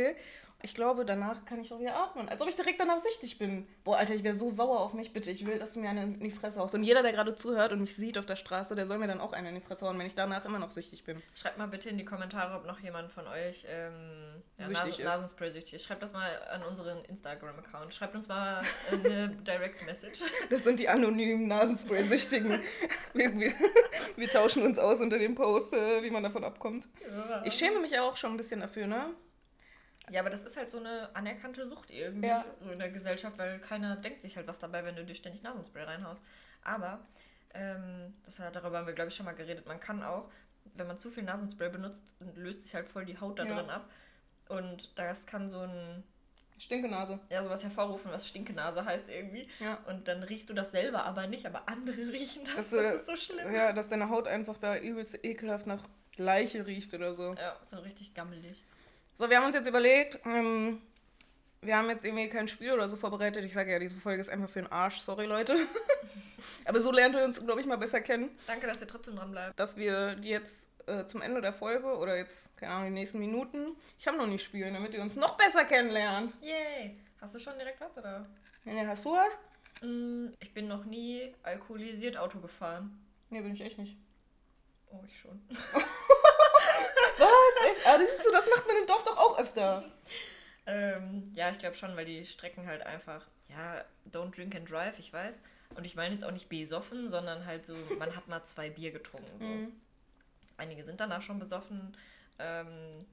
Ich 0.65 0.75
glaube, 0.75 1.05
danach 1.05 1.45
kann 1.45 1.61
ich 1.61 1.71
auch 1.75 1.79
wieder 1.79 1.95
atmen. 1.95 2.27
Als 2.27 2.41
ob 2.41 2.49
ich 2.49 2.57
direkt 2.57 2.81
danach 2.81 2.99
süchtig 2.99 3.39
bin. 3.39 3.69
Boah, 3.85 3.99
Alter, 3.99 4.15
ich 4.15 4.25
wäre 4.25 4.35
so 4.35 4.49
sauer 4.49 4.81
auf 4.81 4.95
mich. 4.95 5.13
Bitte, 5.13 5.31
ich 5.31 5.45
will, 5.45 5.59
dass 5.59 5.75
du 5.75 5.81
mir 5.81 5.91
eine 5.91 6.05
in 6.05 6.21
die 6.21 6.31
Fresse 6.31 6.59
haust. 6.59 6.75
Und 6.75 6.85
jeder, 6.85 7.03
der 7.03 7.13
gerade 7.13 7.35
zuhört 7.35 7.73
und 7.73 7.81
mich 7.81 7.95
sieht 7.95 8.17
auf 8.17 8.25
der 8.25 8.37
Straße, 8.37 8.75
der 8.75 8.87
soll 8.87 8.97
mir 8.97 9.07
dann 9.07 9.21
auch 9.21 9.35
eine 9.35 9.51
in 9.51 9.57
die 9.57 9.61
Fresse 9.61 9.87
hauen, 9.87 9.99
wenn 9.99 10.07
ich 10.07 10.15
danach 10.15 10.43
immer 10.47 10.59
noch 10.59 10.71
süchtig 10.71 11.05
bin. 11.05 11.23
Schreibt 11.35 11.59
mal 11.59 11.69
bitte 11.69 11.91
in 11.91 11.99
die 11.99 12.07
Kommentare, 12.07 12.57
ob 12.57 12.67
noch 12.67 12.81
jemand 12.81 13.13
von 13.13 13.27
euch 13.27 13.67
ähm, 13.69 14.43
ja, 14.57 14.65
Süchtig 14.65 15.01
ist. 15.01 15.05
Nasenspray 15.05 15.51
süchtig 15.51 15.75
ist. 15.75 15.85
Schreibt 15.85 16.03
das 16.03 16.15
mal 16.15 16.31
an 16.51 16.63
unseren 16.63 17.05
Instagram-Account. 17.05 17.93
Schreibt 17.93 18.15
uns 18.15 18.27
mal 18.29 18.63
eine 18.91 19.29
Direct 19.47 19.85
Message. 19.85 20.21
Das 20.49 20.65
sind 20.65 20.81
die 20.81 20.89
anonymen 20.89 21.47
Nasenspray-Süchtigen. 21.47 22.63
wir, 23.13 23.39
wir, 23.39 23.53
wir 24.17 24.31
tauschen 24.31 24.63
uns 24.63 24.79
aus 24.79 25.03
unter 25.03 25.19
dem 25.19 25.35
Post, 25.35 25.75
äh, 25.75 26.03
wie 26.03 26.11
man 26.11 26.23
davon 26.23 26.43
abkommt. 26.43 26.89
Ich 27.45 27.53
schäme 27.53 27.81
mich 27.81 27.99
auch 27.99 28.17
schon 28.17 28.31
ein 28.31 28.39
bisschen 28.39 28.61
dafür, 28.61 28.87
ne? 28.87 29.11
Ja, 30.11 30.21
aber 30.21 30.31
das 30.31 30.45
ist 30.45 30.57
halt 30.57 30.71
so 30.71 30.79
eine 30.79 31.09
anerkannte 31.15 31.67
Sucht 31.67 31.91
irgendwie 31.91 32.29
Ja. 32.29 32.45
so 32.63 32.71
in 32.71 32.79
der 32.79 32.91
Gesellschaft, 32.91 33.39
weil 33.39 33.59
keiner 33.61 33.97
denkt 33.97 34.23
sich 34.23 34.37
halt 34.37 34.47
was 34.47 34.59
dabei, 34.59 34.85
wenn 34.85 34.97
du 34.97 35.05
dir 35.05 35.15
ständig 35.15 35.43
Nasenspray 35.43 35.85
reinhaust. 35.85 36.23
Aber, 36.63 37.01
ähm, 37.55 38.15
das 38.25 38.39
hat, 38.39 38.55
darüber 38.57 38.79
haben 38.79 38.87
wir, 38.87 38.95
glaube 38.95 39.09
ich, 39.11 39.15
schon 39.17 39.27
mal 39.27 39.35
geredet, 39.35 39.67
man 39.67 39.81
kann 39.81 40.03
auch, 40.03 40.31
wenn 40.75 40.87
man 40.87 40.99
zu 40.99 41.11
viel 41.11 41.23
Nasenspray 41.23 41.69
benutzt, 41.71 42.03
löst 42.37 42.63
sich 42.63 42.75
halt 42.75 42.89
voll 42.89 43.05
die 43.05 43.19
Haut 43.19 43.39
da 43.39 43.45
Ja. 43.45 43.55
drin 43.55 43.71
ab. 43.71 43.91
Und 44.49 44.99
das 44.99 45.27
kann 45.27 45.49
so 45.49 45.61
ein, 45.61 46.03
Stinkenase. 46.59 47.19
ja, 47.31 47.43
sowas 47.43 47.63
hervorrufen, 47.65 48.13
was 48.13 48.29
Stinkenase 48.29 48.85
heißt 48.85 49.09
irgendwie. 49.09 49.49
Ja. 49.59 49.79
Und 49.89 50.07
dann 50.07 50.23
riechst 50.23 50.49
du 50.51 50.55
das 50.55 50.71
selber 50.71 51.05
aber 51.05 51.27
nicht, 51.27 51.47
aber 51.47 51.69
andere 51.69 51.97
riechen 52.13 52.45
das. 52.45 52.55
Das 52.57 52.71
Das, 52.71 52.71
so- 52.71 52.79
ist 52.79 53.07
so 53.07 53.17
schlimm. 53.17 53.53
Ja, 53.55 53.73
dass 53.73 53.89
deine 53.89 54.09
Haut 54.11 54.29
einfach 54.29 54.57
da 54.59 54.77
übelst 54.77 55.25
ekelhaft 55.25 55.67
nach 55.67 55.83
Leiche 56.17 56.65
riecht 56.67 56.95
oder 56.95 57.15
so. 57.15 57.35
Ja, 57.35 57.57
so 57.63 57.79
richtig 57.79 58.15
gammelig. 58.15 58.63
So, 59.15 59.31
wir 59.31 59.37
haben 59.39 59.47
uns 59.47 59.55
jetzt 59.55 59.69
überlegt, 59.69 60.19
ähm, 60.25 60.83
wir 61.63 61.77
haben 61.77 61.89
jetzt 61.89 62.05
irgendwie 62.05 62.29
kein 62.29 62.49
Spiel 62.49 62.73
oder 62.73 62.89
so 62.89 62.97
vorbereitet. 62.97 63.45
Ich 63.45 63.53
sage 63.55 63.71
ja, 63.73 63.79
diese 63.79 63.99
Folge 64.01 64.21
ist 64.21 64.29
einfach 64.29 64.49
für 64.49 64.61
den 64.63 64.73
Arsch. 64.73 64.99
Sorry, 65.01 65.27
Leute. 65.27 65.57
Aber 66.67 66.81
so 66.83 66.91
lernt 66.93 67.15
ihr 67.15 67.25
uns, 67.25 67.43
glaube 67.45 67.61
ich, 67.61 67.67
mal 67.67 67.77
besser 67.79 68.01
kennen, 68.01 68.31
Danke, 68.47 68.67
dass 68.67 68.81
ihr 68.83 68.89
trotzdem 68.89 69.17
dran 69.17 69.31
bleibt. 69.31 69.59
dass 69.59 69.77
wir 69.77 70.15
die 70.17 70.29
jetzt 70.29 70.71
äh, 70.87 71.07
zum 71.07 71.23
Ende 71.23 71.41
der 71.41 71.53
Folge 71.55 71.87
oder 71.97 72.17
jetzt, 72.19 72.55
keine 72.59 72.73
Ahnung, 72.75 72.89
die 72.89 72.95
nächsten 72.95 73.19
Minuten, 73.19 73.77
ich 73.99 74.07
habe 74.07 74.19
noch 74.19 74.27
nicht 74.27 74.45
spielen, 74.45 74.75
damit 74.75 74.93
ihr 74.93 75.01
uns 75.01 75.15
noch 75.17 75.39
besser 75.39 75.65
kennenlernt. 75.65 76.35
Yay! 76.43 76.99
Hast 77.21 77.35
du 77.35 77.39
schon 77.39 77.57
direkt 77.59 77.81
was, 77.81 77.97
oder? 77.97 78.27
Nee, 78.65 78.87
hast 78.87 79.05
du 79.07 79.13
was? 79.13 79.33
Mm, 79.83 80.33
Ich 80.41 80.53
bin 80.53 80.69
noch 80.69 80.85
nie 80.85 81.35
alkoholisiert 81.43 82.19
Auto 82.19 82.41
gefahren. 82.41 82.99
Nee, 83.31 83.41
bin 83.41 83.55
ich 83.55 83.63
echt 83.63 83.79
nicht. 83.79 83.97
Oh, 84.91 85.01
ich 85.07 85.19
schon. 85.19 85.41
Echt? 87.65 87.87
Ah, 87.87 87.99
das, 87.99 88.09
ist 88.09 88.25
so, 88.25 88.31
das 88.31 88.47
macht 88.49 88.67
man 88.67 88.77
im 88.77 88.87
Dorf 88.87 89.05
doch 89.05 89.17
auch 89.17 89.39
öfter. 89.39 89.85
Ähm, 90.67 91.33
ja, 91.35 91.51
ich 91.51 91.59
glaube 91.59 91.77
schon, 91.77 91.97
weil 91.97 92.07
die 92.07 92.25
Strecken 92.25 92.67
halt 92.67 92.85
einfach, 92.85 93.27
ja, 93.49 93.85
don't 94.11 94.35
drink 94.35 94.55
and 94.55 94.71
drive, 94.71 94.99
ich 94.99 95.13
weiß. 95.13 95.41
Und 95.77 95.85
ich 95.85 95.97
meine 95.97 96.15
jetzt 96.15 96.25
auch 96.25 96.31
nicht 96.31 96.49
besoffen, 96.49 97.09
sondern 97.09 97.47
halt 97.47 97.67
so, 97.67 97.75
man 97.99 98.15
hat 98.15 98.29
mal 98.29 98.45
zwei 98.45 98.71
Bier 98.71 98.93
getrunken. 98.93 99.39
So. 99.39 99.45
Mhm. 99.45 99.73
Einige 100.57 100.85
sind 100.85 101.01
danach 101.01 101.23
schon 101.23 101.39
besoffen. 101.39 101.97
Ähm, 102.39 103.07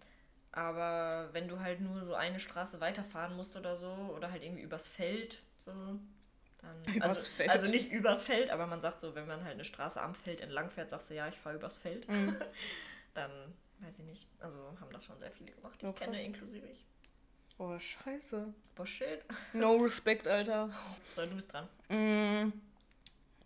aber 0.52 1.30
wenn 1.32 1.48
du 1.48 1.60
halt 1.60 1.82
nur 1.82 2.06
so 2.06 2.14
eine 2.14 2.40
Straße 2.40 2.80
weiterfahren 2.82 3.36
musst 3.36 3.56
oder 3.56 3.76
so, 3.76 3.92
oder 4.16 4.32
halt 4.32 4.44
irgendwie 4.44 4.62
übers 4.62 4.88
Feld, 4.88 5.42
so, 5.60 5.72
dann. 5.72 6.96
Übers 6.96 7.10
also, 7.10 7.30
Feld. 7.30 7.50
also 7.50 7.72
nicht 7.72 7.92
übers 7.92 8.24
Feld, 8.24 8.50
aber 8.50 8.68
man 8.68 8.82
sagt 8.82 9.02
so, 9.02 9.16
wenn 9.16 9.28
man 9.28 9.44
halt 9.44 9.54
eine 9.54 9.66
Straße 9.66 10.02
am 10.02 10.14
Feld 10.14 10.42
entlang 10.42 10.70
fährt, 10.70 10.90
sagst 10.90 11.10
du, 11.10 11.16
ja, 11.16 11.28
ich 11.28 11.38
fahre 11.38 11.56
übers 11.56 11.78
Feld. 11.78 12.08
Mhm. 12.08 12.36
Dann 13.14 13.32
weiß 13.82 14.00
ich 14.00 14.06
nicht. 14.06 14.28
Also 14.40 14.60
haben 14.80 14.92
das 14.92 15.06
schon 15.06 15.20
sehr 15.20 15.32
viele 15.32 15.52
gemacht, 15.52 15.76
ich 15.82 15.96
kenne, 15.96 16.18
krass. 16.18 16.26
inklusive 16.26 16.68
ich. 16.68 16.86
Oh, 17.58 17.78
scheiße. 17.78 18.54
Boah, 18.76 18.86
shit. 18.88 19.24
No 19.54 19.76
respect, 19.78 20.28
Alter. 20.28 20.70
So, 21.16 21.26
du 21.26 21.36
bist 21.36 21.54
dran. 21.54 21.68
Mm. 21.90 22.52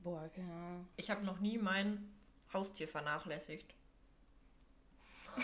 Boah, 0.03 0.29
keine 0.33 0.53
Ahnung. 0.53 0.87
Ich 0.95 1.09
habe 1.09 1.25
noch 1.25 1.39
nie 1.39 1.57
mein 1.57 2.13
Haustier 2.53 2.87
vernachlässigt. 2.87 3.73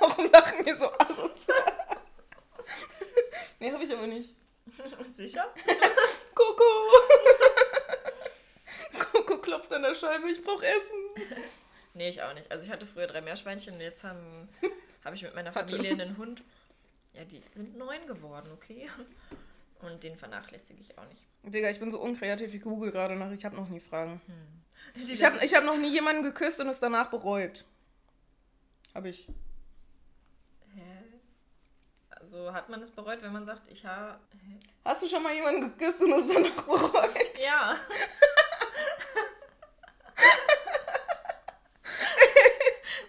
Warum 0.00 0.30
lachen 0.30 0.66
wir 0.66 0.76
so 0.76 0.90
asozial? 0.92 2.00
nee, 3.60 3.70
habe 3.70 3.84
ich 3.84 3.92
aber 3.92 4.06
nicht. 4.06 4.34
Sicher? 5.08 5.54
Coco! 6.34 6.64
Coco 8.98 9.38
klopft 9.38 9.72
an 9.72 9.82
der 9.82 9.94
Scheibe, 9.94 10.30
ich 10.30 10.42
brauch 10.42 10.62
Essen. 10.62 11.44
Nee, 11.94 12.08
ich 12.08 12.22
auch 12.22 12.34
nicht. 12.34 12.50
Also 12.50 12.64
ich 12.64 12.70
hatte 12.70 12.86
früher 12.86 13.06
drei 13.06 13.20
Meerschweinchen 13.20 13.74
und 13.74 13.80
jetzt 13.80 14.04
habe 14.04 14.18
hab 15.04 15.14
ich 15.14 15.22
mit 15.22 15.34
meiner. 15.34 15.52
Familie 15.52 15.92
einen 15.92 16.16
Hund. 16.16 16.42
Ja, 17.14 17.24
die 17.24 17.40
sind 17.54 17.76
neun 17.76 18.06
geworden, 18.06 18.50
okay? 18.52 18.90
Und 19.80 20.02
den 20.02 20.16
vernachlässige 20.16 20.80
ich 20.80 20.98
auch 20.98 21.06
nicht. 21.08 21.22
Digga, 21.44 21.70
ich 21.70 21.78
bin 21.78 21.90
so 21.90 22.00
unkreativ, 22.00 22.52
ich 22.52 22.62
google 22.62 22.90
gerade 22.90 23.14
nach, 23.14 23.30
ich 23.30 23.44
habe 23.44 23.54
noch 23.54 23.68
nie 23.68 23.80
Fragen. 23.80 24.20
Die 24.96 25.12
Ich 25.12 25.22
habe 25.22 25.44
ich 25.44 25.54
hab 25.54 25.64
noch 25.64 25.76
nie 25.76 25.92
jemanden 25.92 26.22
geküsst 26.22 26.60
und 26.60 26.68
es 26.68 26.80
danach 26.80 27.10
bereut. 27.10 27.64
Hab 28.94 29.04
ich. 29.04 29.28
Hä? 30.74 30.82
Also 32.10 32.52
hat 32.52 32.68
man 32.68 32.80
es 32.80 32.90
bereut, 32.90 33.22
wenn 33.22 33.32
man 33.32 33.44
sagt, 33.44 33.70
ich 33.70 33.84
habe... 33.84 34.18
Hast 34.84 35.02
du 35.02 35.08
schon 35.08 35.22
mal 35.22 35.34
jemanden 35.34 35.76
geküsst 35.76 36.00
und 36.00 36.12
es 36.12 36.26
danach 36.26 36.62
bereut? 36.64 37.38
Ja. 37.42 37.76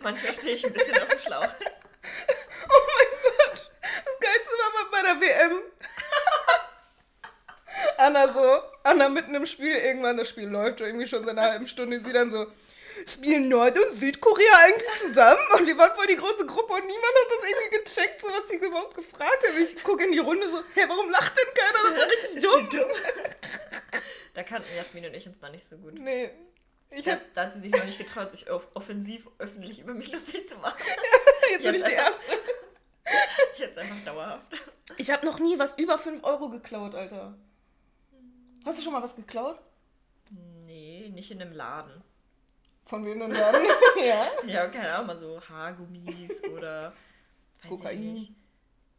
Manchmal 0.06 0.36
stehe 0.36 0.56
ich 0.56 0.64
ein 0.64 0.72
bisschen 0.72 1.02
auf 1.02 1.08
dem 1.08 1.20
Schlauch. 1.20 1.48
Oh 2.68 2.82
mein 2.88 3.08
Gott. 3.24 3.72
Das 3.82 4.20
Geilste 4.20 4.52
war 4.52 4.74
mal 4.74 4.90
bei 4.92 5.02
der 5.02 5.22
WM. 5.22 5.62
Anna 7.98 8.34
so, 8.34 8.62
Anna 8.84 9.10
mitten 9.10 9.34
im 9.34 9.46
Spiel, 9.46 9.76
irgendwann 9.76 10.18
das 10.18 10.30
Spiel 10.30 10.48
läuft 10.48 10.82
irgendwie 10.82 11.08
schon 11.08 11.24
seit 11.24 11.38
einer 11.38 11.50
halben 11.50 11.68
Stunde, 11.68 12.04
sie 12.04 12.14
dann 12.14 12.32
so, 12.32 12.48
spielen 13.08 13.50
Nord- 13.50 13.80
und 13.80 13.96
Südkorea 13.96 14.54
eigentlich 14.58 15.02
zusammen? 15.02 15.42
Und 15.58 15.68
wir 15.68 15.78
waren 15.78 15.96
voll 15.96 16.08
die 16.08 16.18
große 16.18 16.46
Gruppe 16.46 16.74
und 16.74 16.86
niemand 16.86 17.04
hat 17.06 17.40
das 17.40 17.50
irgendwie 17.50 17.78
gecheckt, 17.78 18.22
so 18.22 18.28
was 18.28 18.48
sie 18.48 18.58
überhaupt 18.58 18.96
gefragt 18.96 19.44
hat. 19.44 19.56
Ich 19.58 19.84
gucke 19.84 20.04
in 20.04 20.12
die 20.12 20.20
Runde 20.20 20.48
so, 20.50 20.60
hä, 20.76 20.86
warum 20.88 21.10
lacht 21.10 21.34
denn 21.36 21.54
keiner? 21.54 21.84
Das 21.84 21.92
ist 21.92 21.98
ja 21.98 22.06
richtig 22.06 22.70
dumm. 22.70 22.90
Da 24.34 24.44
kannten 24.44 24.70
Jasmin 24.76 25.06
und 25.06 25.14
ich 25.16 25.28
uns 25.28 25.42
noch 25.42 25.52
nicht 25.52 25.68
so 25.68 25.78
gut. 25.78 25.94
Nee. 25.94 26.30
Ich 26.96 27.04
da, 27.06 27.18
da, 27.34 27.44
hat 27.44 27.54
sie 27.54 27.60
sich 27.60 27.72
noch 27.72 27.84
nicht 27.84 27.98
getraut, 27.98 28.32
sich 28.32 28.50
offensiv 28.50 29.28
öffentlich 29.38 29.80
über 29.80 29.94
mich 29.94 30.12
lustig 30.14 30.48
zu 30.48 30.58
machen. 30.58 30.82
jetzt 31.52 31.64
bin 31.64 31.76
ich 31.76 31.84
die 31.84 31.92
Erste. 31.92 32.32
Jetzt 33.58 33.78
einfach 33.78 34.04
dauerhaft. 34.04 34.48
Ich 34.98 35.12
habe 35.12 35.26
noch 35.26 35.40
nie 35.40 35.60
was 35.60 35.78
über 35.78 36.00
5 36.00 36.24
Euro 36.24 36.50
geklaut, 36.50 36.96
Alter. 36.96 37.38
Hast 38.66 38.80
du 38.80 38.84
schon 38.84 38.94
mal 38.94 39.04
was 39.04 39.16
geklaut? 39.16 39.60
Nee, 40.66 41.10
nicht 41.14 41.30
in 41.30 41.40
einem 41.40 41.54
Laden. 41.54 42.04
Von 42.86 43.06
wem 43.06 43.20
denn 43.20 43.32
Laden? 43.32 43.62
ja. 44.04 44.28
Ja, 44.46 44.68
keine 44.70 44.94
Ahnung, 44.96 45.08
mal 45.08 45.16
so 45.16 45.40
Haargummis 45.40 46.44
oder 46.46 46.94
weiß 47.62 47.70
Kokain. 47.70 48.02
ich 48.02 48.12
nicht. 48.12 48.32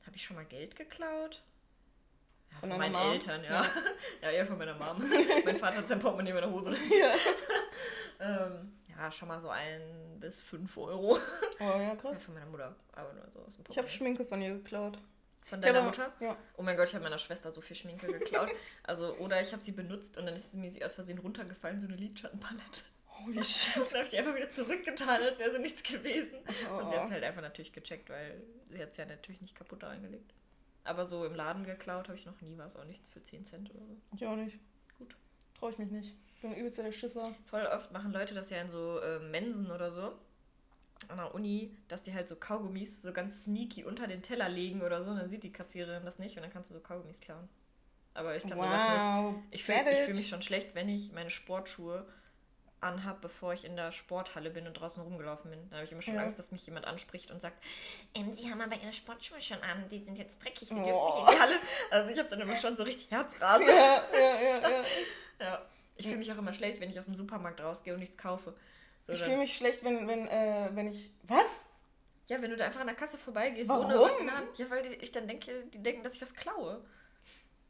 Habe 0.07 0.17
ich 0.17 0.25
schon 0.25 0.37
mal 0.37 0.45
Geld 0.45 0.77
geklaut? 0.77 1.43
Ja, 2.51 2.59
von, 2.61 2.71
von 2.71 2.79
meinen 2.79 2.93
Mom? 2.93 3.13
Eltern, 3.13 3.45
ja. 3.45 3.63
ja. 3.63 3.71
ja. 4.23 4.31
eher 4.31 4.47
von 4.47 4.59
meiner 4.59 4.75
Mom. 4.75 4.99
mein 5.45 5.57
Vater 5.57 5.79
hat 5.79 5.89
sein 5.89 5.99
Portemonnaie 5.99 6.31
in 6.31 6.37
meiner 6.37 6.51
Hose. 6.51 6.73
Ja. 6.73 7.15
ähm, 8.47 8.73
ja, 8.89 9.13
schon 9.13 9.29
mal 9.29 9.41
so 9.41 9.49
ein 9.49 10.19
bis 10.21 10.41
fünf 10.41 10.77
Euro. 10.79 11.19
Oh 11.61 11.81
ja, 11.81 11.95
krass. 11.97 12.19
Ja, 12.19 12.25
von 12.25 12.35
meiner 12.35 12.47
Mutter, 12.47 12.75
aber 12.93 13.13
nur 13.13 13.29
so 13.33 13.41
aus 13.41 13.57
dem 13.57 13.65
Ich 13.69 13.79
habe 13.79 13.89
Schminke 13.89 14.25
von 14.25 14.41
ihr 14.41 14.55
geklaut. 14.55 14.99
Von 15.45 15.61
deiner 15.61 15.79
ja, 15.79 15.85
Mutter? 15.85 16.13
Ja. 16.19 16.37
Oh 16.57 16.63
mein 16.63 16.77
Gott, 16.77 16.89
ich 16.89 16.95
habe 16.95 17.05
meiner 17.05 17.19
Schwester 17.19 17.53
so 17.53 17.61
viel 17.61 17.77
Schminke 17.77 18.07
geklaut. 18.07 18.51
also, 18.83 19.15
oder 19.19 19.41
ich 19.41 19.53
habe 19.53 19.63
sie 19.63 19.73
benutzt 19.73 20.17
und 20.19 20.27
dann 20.27 20.35
ist 20.35 20.51
sie 20.51 20.57
mir 20.57 20.73
aus 20.85 20.97
Versehen 20.97 21.19
runtergefallen, 21.19 21.81
so 21.81 21.87
eine 21.87 21.97
Lidschattenpalette. 21.97 22.83
Holy 23.25 23.43
shit. 23.45 23.77
dann 23.77 23.85
habe 23.85 24.05
ich 24.05 24.11
die 24.11 24.19
einfach 24.19 24.35
wieder 24.35 24.51
zurückgetan, 24.51 25.23
als 25.23 25.39
wäre 25.39 25.53
so 25.53 25.59
nichts 25.59 25.83
gewesen. 25.83 26.39
Oh. 26.71 26.79
Und 26.79 26.91
sie 26.91 26.97
hat 26.97 27.05
es 27.07 27.11
halt 27.11 27.25
einfach 27.25 27.43
natürlich 27.43 27.73
gecheckt, 27.73 28.11
weil 28.11 28.43
sie 28.71 28.83
hat 28.83 28.91
es 28.91 28.97
ja 28.97 29.07
natürlich 29.07 29.41
nicht 29.41 29.55
kaputt 29.55 29.85
reingelegt. 29.85 30.35
Aber 30.87 31.05
so 31.05 31.25
im 31.25 31.35
Laden 31.35 31.65
geklaut 31.65 32.09
habe 32.09 32.19
ich 32.19 32.27
noch 32.27 32.41
nie 32.41 32.57
was, 32.57 32.77
auch 32.77 32.85
nichts 32.85 33.11
für 33.11 33.23
10 33.23 33.45
Cent 33.45 33.71
oder 33.71 33.85
so. 33.87 33.97
Ich 34.15 34.27
auch 34.27 34.37
nicht. 34.37 34.59
Gut. 34.99 35.17
Traue 35.59 35.73
ich 35.73 35.79
mich 35.79 35.91
nicht. 35.91 36.15
Ich 36.35 36.41
bin 36.43 36.55
übelst 36.55 36.79
der 36.79 36.93
Schisser. 36.93 37.35
Voll 37.47 37.67
oft 37.67 37.93
machen 37.93 38.13
Leute 38.13 38.35
das 38.35 38.51
ja 38.51 38.61
in 38.61 38.71
so 38.71 39.01
äh, 39.01 39.19
Mensen 39.19 39.71
oder 39.71 39.91
so 39.91 40.13
an 41.09 41.19
der 41.19 41.35
Uni, 41.35 41.77
dass 41.89 42.03
die 42.03 42.15
halt 42.15 42.29
so 42.29 42.37
Kaugummis 42.37 43.03
so 43.03 43.13
ganz 43.13 43.45
sneaky 43.45 43.85
unter 43.85 44.07
den 44.07 44.23
Teller 44.23 44.49
legen 44.49 44.83
oder 44.83 45.03
so, 45.03 45.11
und 45.11 45.19
dann 45.19 45.29
sieht 45.29 45.45
die 45.45 45.53
Kassiererin 45.53 46.05
das 46.05 46.19
nicht 46.19 46.37
und 46.37 46.43
dann 46.43 46.53
kannst 46.53 46.71
du 46.71 46.75
so 46.75 46.81
Kaugummis 46.81 47.21
klauen. 47.21 47.49
Aber 48.15 48.35
ich 48.35 48.43
kann 48.43 48.57
wow, 48.57 48.65
sowas 48.65 49.35
nicht. 49.35 49.55
Ich 49.55 49.65
fühle 49.65 49.95
fühl 49.95 50.15
mich 50.15 50.29
schon 50.29 50.43
schlecht, 50.43 50.75
wenn 50.75 50.89
ich 50.89 51.13
meine 51.13 51.31
Sportschuhe 51.31 52.07
anhab, 52.81 53.21
bevor 53.21 53.53
ich 53.55 53.65
in 53.65 53.77
der 53.77 53.93
Sporthalle 53.93 54.51
bin 54.51 54.67
und 54.67 54.75
draußen 54.75 55.03
rumgelaufen 55.03 55.51
bin. 55.51 55.71
Da 55.71 55.77
habe 55.77 55.87
ich 55.87 55.93
immer 55.93 56.03
schon 56.03 56.15
ja. 56.15 56.23
Angst, 56.23 56.39
dass 56.39 56.51
mich 56.51 56.67
jemand 56.67 56.87
anspricht 56.87 57.31
und 57.31 57.41
sagt, 57.41 57.63
ähm, 58.15 58.33
Sie 58.33 58.51
haben 58.51 58.61
aber 58.61 58.77
Ihre 58.77 58.93
Sportschuhe 58.93 59.41
schon 59.41 59.63
an, 59.63 59.89
die 59.89 59.99
sind 59.99 60.19
jetzt 60.19 60.43
dreckig, 60.43 60.69
Sie 60.69 60.75
oh. 60.75 60.85
dürfen 60.85 61.07
nicht 61.07 61.19
in 61.19 61.35
die 61.35 61.41
Halle. 61.41 61.55
Also 61.91 62.11
ich 62.13 62.19
habe 62.19 62.29
dann 62.29 62.41
immer 62.41 62.57
schon 62.57 62.77
so 62.77 62.83
richtig 62.83 63.11
Herzrasen. 63.11 63.67
Ja, 63.67 64.03
ja, 64.13 64.41
ja, 64.41 64.71
ja. 64.71 64.85
ja. 65.41 65.67
Ich 65.97 66.07
fühle 66.07 66.19
mich 66.19 66.31
auch 66.31 66.39
immer 66.39 66.53
schlecht, 66.53 66.81
wenn 66.81 66.91
ich 66.91 66.99
aus 66.99 67.07
dem 67.07 67.15
Supermarkt 67.15 67.61
rausgehe 67.61 67.95
und 67.95 68.01
nichts 68.01 68.19
kaufe. 68.19 68.55
So, 69.07 69.13
ich 69.13 69.23
fühle 69.23 69.39
mich 69.39 69.57
schlecht, 69.57 69.83
wenn, 69.85 70.07
wenn, 70.09 70.27
äh, 70.29 70.71
wenn 70.73 70.89
ich. 70.89 71.11
Was? 71.23 71.67
Ja, 72.29 72.43
wenn 72.43 72.51
du 72.51 72.57
da 72.57 72.67
einfach 72.67 72.81
an 72.81 72.89
der 72.89 72.97
Kasse 72.97 73.19
vorbeigehst, 73.19 73.69
Warum? 73.69 73.87
ohne 73.87 74.01
was 74.01 74.19
in 74.19 74.27
der 74.27 74.37
Hand. 74.37 74.59
Ja, 74.59 74.69
weil 74.69 74.93
ich 75.01 75.13
dann 75.13 75.29
denke, 75.29 75.65
die 75.73 75.83
denken, 75.83 76.03
dass 76.03 76.15
ich 76.15 76.23
was 76.23 76.35
klaue. 76.35 76.85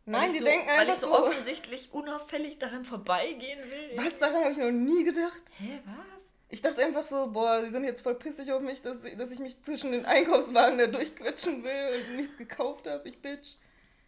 Nein, 0.09 0.33
die 0.33 0.39
so, 0.39 0.45
denken 0.45 0.69
einfach 0.69 0.87
Weil 0.87 0.95
ich 0.95 0.99
so 1.01 1.13
offensichtlich 1.13 1.93
unauffällig 1.93 2.59
daran 2.59 2.85
vorbeigehen 2.85 3.59
will. 3.71 3.91
Was? 3.97 4.17
Daran 4.19 4.43
habe 4.43 4.53
ich 4.53 4.59
noch 4.59 4.71
nie 4.71 5.05
gedacht. 5.05 5.43
Hä, 5.59 5.81
was? 5.85 6.23
Ich 6.49 6.63
dachte 6.63 6.85
einfach 6.85 7.05
so, 7.05 7.27
boah, 7.27 7.61
die 7.61 7.71
sind 7.71 7.83
jetzt 7.85 8.03
voll 8.03 8.15
pissig 8.15 8.53
auf 8.53 8.63
mich, 8.63 8.81
dass, 8.81 9.03
dass 9.03 9.31
ich 9.33 9.41
mich 9.41 9.61
zwischen 9.63 9.91
den 9.91 10.07
Einkaufswagen 10.07 10.79
da 10.79 10.87
durchquetschen 10.87 11.65
will 11.65 11.91
und 12.09 12.17
nichts 12.17 12.37
gekauft 12.37 12.87
habe, 12.87 13.09
ich 13.09 13.21
Bitch. 13.21 13.55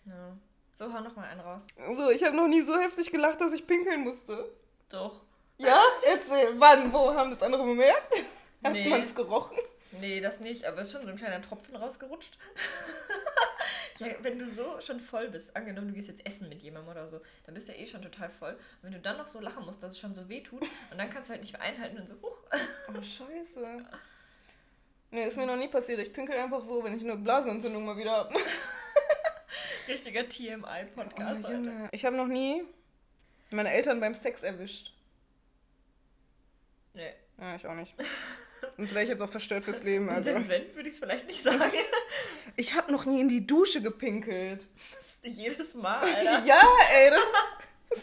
Ja. 0.05 0.37
So, 0.75 0.93
hau 0.95 1.01
noch 1.01 1.17
mal 1.17 1.25
einen 1.25 1.41
raus. 1.41 1.63
So, 1.97 2.11
ich 2.11 2.23
habe 2.23 2.37
noch 2.37 2.47
nie 2.47 2.63
so 2.63 2.79
heftig 2.79 3.11
gelacht, 3.11 3.41
dass 3.41 3.53
ich 3.53 3.67
pinkeln 3.67 4.03
musste. 4.03 4.49
Doch. 4.89 5.23
Ja? 5.57 5.83
Erzähl. 6.07 6.55
Wann? 6.61 6.93
Wo? 6.93 7.13
Haben 7.13 7.33
das 7.33 7.43
andere 7.43 7.65
bemerkt? 7.65 8.15
Hat 8.63 8.73
nee. 8.73 8.89
man 8.89 9.03
es 9.03 9.15
gerochen? 9.17 9.59
Nee, 10.01 10.21
das 10.21 10.39
nicht, 10.39 10.65
aber 10.65 10.79
es 10.79 10.89
ist 10.89 10.93
schon 10.93 11.05
so 11.05 11.09
ein 11.09 11.17
kleiner 11.17 11.43
Tropfen 11.43 11.75
rausgerutscht. 11.75 12.39
ja, 13.99 14.09
wenn 14.23 14.39
du 14.39 14.47
so 14.47 14.81
schon 14.81 15.01
voll 15.01 15.29
bist, 15.29 15.55
angenommen, 15.57 15.89
du 15.89 15.95
gehst 15.95 16.09
jetzt 16.09 16.25
essen 16.27 16.49
mit 16.49 16.63
jemandem 16.63 16.91
oder 16.91 17.09
so, 17.09 17.21
dann 17.45 17.55
bist 17.55 17.69
du 17.69 17.73
ja 17.73 17.79
eh 17.79 17.87
schon 17.87 18.03
total 18.03 18.31
voll. 18.31 18.53
Und 18.53 18.83
wenn 18.83 18.93
du 18.93 19.01
dann 19.01 19.17
noch 19.17 19.29
so 19.29 19.41
lachen 19.41 19.65
musst, 19.65 19.83
dass 19.83 19.93
es 19.93 19.99
schon 19.99 20.15
so 20.15 20.29
weh 20.29 20.43
tut, 20.43 20.63
und 20.63 20.99
dann 20.99 21.11
kannst 21.11 21.29
du 21.29 21.33
halt 21.33 21.43
nicht 21.43 21.53
mehr 21.53 21.63
einhalten 21.63 21.99
und 21.99 22.07
so, 22.07 22.15
huch. 22.23 22.39
Oh, 22.89 23.03
scheiße. 23.03 23.85
Nee, 25.11 25.27
ist 25.27 25.37
mir 25.37 25.47
noch 25.47 25.57
nie 25.57 25.69
passiert. 25.69 25.99
Ich 26.01 26.13
pinkel 26.13 26.37
einfach 26.37 26.63
so, 26.63 26.85
wenn 26.85 26.95
ich 26.95 27.03
eine 27.03 27.17
Blasenentzündung 27.17 27.85
mal 27.85 27.97
wieder 27.97 28.13
habe. 28.13 28.35
Richtiger 29.89 30.29
TMI-Podcast, 30.29 31.45
oh, 31.45 31.49
Alter. 31.49 31.89
Ich 31.93 32.05
habe 32.05 32.17
noch 32.17 32.27
nie 32.27 32.63
meine 33.51 33.71
Eltern 33.71 34.01
beim 34.01 34.15
Sex 34.15 34.43
erwischt. 34.43 34.93
Nee. 36.93 37.15
Ja, 37.39 37.55
ich 37.55 37.67
auch 37.67 37.75
nicht. 37.75 37.95
Und 38.79 38.95
wäre 38.95 39.03
ich 39.03 39.11
jetzt 39.11 39.21
auch 39.21 39.29
verstört 39.29 39.65
fürs 39.65 39.83
Leben. 39.83 40.09
Also. 40.09 40.31
Selbst 40.31 40.49
wenn, 40.49 40.75
würde 40.75 40.89
ich 40.89 40.95
es 40.95 41.01
vielleicht 41.01 41.27
nicht 41.27 41.43
sagen. 41.43 41.73
Ich 42.57 42.75
habe 42.75 42.93
noch 42.93 43.07
nie 43.07 43.21
in 43.21 43.29
die 43.29 43.45
Dusche 43.45 43.83
gepinkelt. 43.83 44.67
Jedes 45.23 45.75
Mal, 45.75 46.01
Alter. 46.03 46.45
ja, 46.47 46.63
ey, 46.95 47.11
das. 47.11 47.21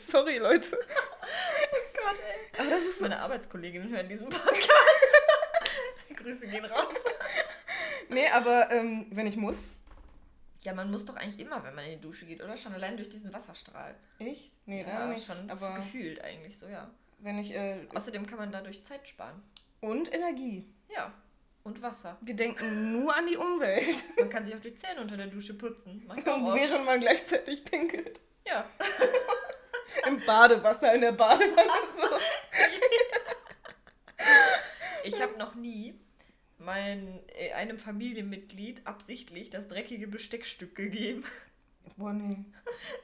Sorry, 0.12 0.38
Leute. 0.38 0.78
Oh 0.78 1.78
Gott, 1.94 2.20
ey. 2.20 2.60
Aber 2.60 2.70
das 2.70 2.84
ist 2.84 3.02
Meine 3.02 3.20
Arbeitskolleginnen 3.20 3.90
hören 3.90 4.10
diesen 4.10 4.28
Podcast. 4.28 4.70
Grüße 6.16 6.48
gehen 6.48 6.66
raus. 6.66 6.94
Nee, 8.10 8.28
aber 8.34 8.70
ähm, 8.72 9.06
wenn 9.12 9.28
ich 9.28 9.38
muss. 9.38 9.72
Ja, 10.62 10.74
man 10.74 10.92
muss 10.92 11.06
doch 11.06 11.16
eigentlich 11.16 11.40
immer, 11.40 11.64
wenn 11.64 11.76
man 11.76 11.86
in 11.86 11.92
die 11.92 12.02
Dusche 12.02 12.26
geht, 12.26 12.44
oder? 12.44 12.58
Schon 12.58 12.74
allein 12.74 12.98
durch 12.98 13.10
diesen 13.10 13.32
Wasserstrahl. 13.32 13.96
Ich? 14.20 14.52
Nee, 14.66 14.82
ja, 14.82 15.00
da 15.00 15.06
nicht. 15.06 15.26
schon 15.26 15.50
aber 15.50 15.76
gefühlt 15.76 16.22
eigentlich 16.22 16.58
so, 16.58 16.68
ja. 16.68 16.90
Wenn 17.20 17.38
ich, 17.40 17.52
äh, 17.54 17.88
Außerdem 17.94 18.26
kann 18.26 18.40
man 18.40 18.52
dadurch 18.52 18.84
Zeit 18.84 19.08
sparen. 19.08 19.42
Und 19.86 20.12
Energie. 20.12 20.66
Ja. 20.90 21.14
Und 21.62 21.80
Wasser. 21.84 22.18
Wir 22.22 22.36
denken 22.36 22.92
nur 22.92 23.16
an 23.16 23.28
die 23.28 23.38
Umwelt. 23.38 24.04
Man 24.18 24.32
kann 24.32 24.44
sich 24.44 24.56
auch 24.56 24.60
die 24.60 24.74
Zähne 24.74 25.00
unter 25.00 25.16
der 25.16 25.28
Dusche 25.28 25.54
putzen. 25.54 26.04
Und 26.08 26.26
während 26.26 26.86
man 26.86 27.00
gleichzeitig 27.00 27.64
pinkelt. 27.64 28.22
Ja. 28.48 28.68
Im 30.08 30.20
Badewasser, 30.26 30.94
in 30.94 31.02
der 31.02 31.12
Badewanne 31.12 31.72
so. 31.96 32.08
ich 35.04 35.22
habe 35.22 35.38
noch 35.38 35.56
nie 35.56 36.00
mein, 36.58 37.22
äh, 37.36 37.54
einem 37.54 37.78
Familienmitglied 37.78 38.86
absichtlich 38.86 39.50
das 39.52 39.68
dreckige 39.68 40.08
Besteckstück 40.08 40.76
gegeben. 40.76 41.24
Boah, 41.98 42.14
nee. 42.14 42.44